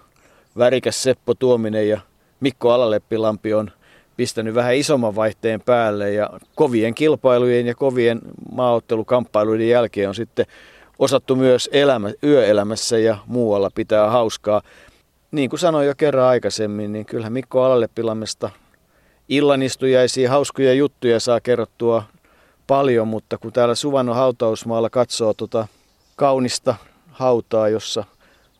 värikäs 0.58 1.02
Seppo 1.02 1.34
Tuominen 1.34 1.88
ja 1.88 2.00
Mikko 2.40 2.72
Alaleppilampi 2.72 3.54
on 3.54 3.70
pistänyt 4.16 4.54
vähän 4.54 4.74
isomman 4.74 5.16
vaihteen 5.16 5.60
päälle 5.60 6.12
ja 6.12 6.30
kovien 6.54 6.94
kilpailujen 6.94 7.66
ja 7.66 7.74
kovien 7.74 8.20
maaottelukamppailuiden 8.52 9.68
jälkeen 9.68 10.08
on 10.08 10.14
sitten 10.14 10.46
osattu 10.98 11.36
myös 11.36 11.70
elämä, 11.72 12.10
yöelämässä 12.24 12.98
ja 12.98 13.18
muualla 13.26 13.70
pitää 13.74 14.10
hauskaa. 14.10 14.62
Niin 15.30 15.50
kuin 15.50 15.60
sanoin 15.60 15.86
jo 15.86 15.94
kerran 15.96 16.26
aikaisemmin, 16.26 16.92
niin 16.92 17.06
kyllähän 17.06 17.32
Mikko 17.32 17.64
Alaleppilammesta 17.64 18.50
illanistujaisia 19.28 20.30
hauskoja 20.30 20.74
juttuja 20.74 21.20
saa 21.20 21.40
kerrottua 21.40 22.02
paljon, 22.66 23.08
mutta 23.08 23.38
kun 23.38 23.52
täällä 23.52 23.74
Suvannon 23.74 24.16
hautausmaalla 24.16 24.90
katsoo 24.90 25.34
tuota 25.34 25.68
kaunista 26.16 26.74
hautaa, 27.10 27.68
jossa 27.68 28.04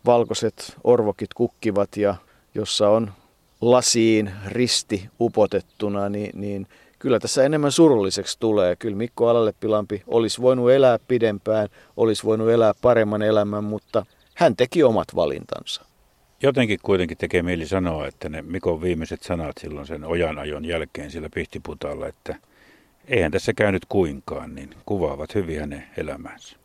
valkoiset 0.06 0.76
orvokit 0.84 1.34
kukkivat 1.34 1.96
ja 1.96 2.14
jossa 2.54 2.88
on 2.88 3.12
lasiin 3.61 4.31
risti 4.47 5.09
upotettuna, 5.21 6.09
niin, 6.09 6.31
niin 6.40 6.66
kyllä 6.99 7.18
tässä 7.18 7.44
enemmän 7.44 7.73
surulliseksi 7.73 8.37
tulee. 8.40 8.77
Kyllä 8.77 8.97
Mikko 8.97 9.29
Alalleppilampi 9.29 10.03
olisi 10.07 10.42
voinut 10.42 10.71
elää 10.71 10.99
pidempään, 11.09 11.68
olisi 11.97 12.25
voinut 12.25 12.51
elää 12.51 12.75
paremman 12.83 13.23
elämän, 13.23 13.64
mutta 13.64 14.07
hän 14.35 14.57
teki 14.57 14.83
omat 14.83 15.09
valintansa. 15.14 15.85
Jotenkin 16.42 16.79
kuitenkin 16.83 17.18
tekee 17.18 17.42
mieli 17.42 17.66
sanoa, 17.66 18.07
että 18.07 18.29
ne 18.29 18.42
Mikon 18.42 18.83
viimeiset 18.83 19.23
sanat 19.23 19.59
silloin 19.61 19.87
sen 19.87 20.05
ojanajon 20.05 20.64
jälkeen 20.64 21.11
sillä 21.11 21.29
pihtiputaalla, 21.35 22.07
että 22.07 22.37
eihän 23.09 23.33
tässä 23.33 23.53
käynyt 23.53 23.83
kuinkaan, 23.88 24.55
niin 24.55 24.71
kuvaavat 24.87 25.35
hyvin 25.35 25.61
hänen 25.61 25.85
elämänsä. 25.97 26.57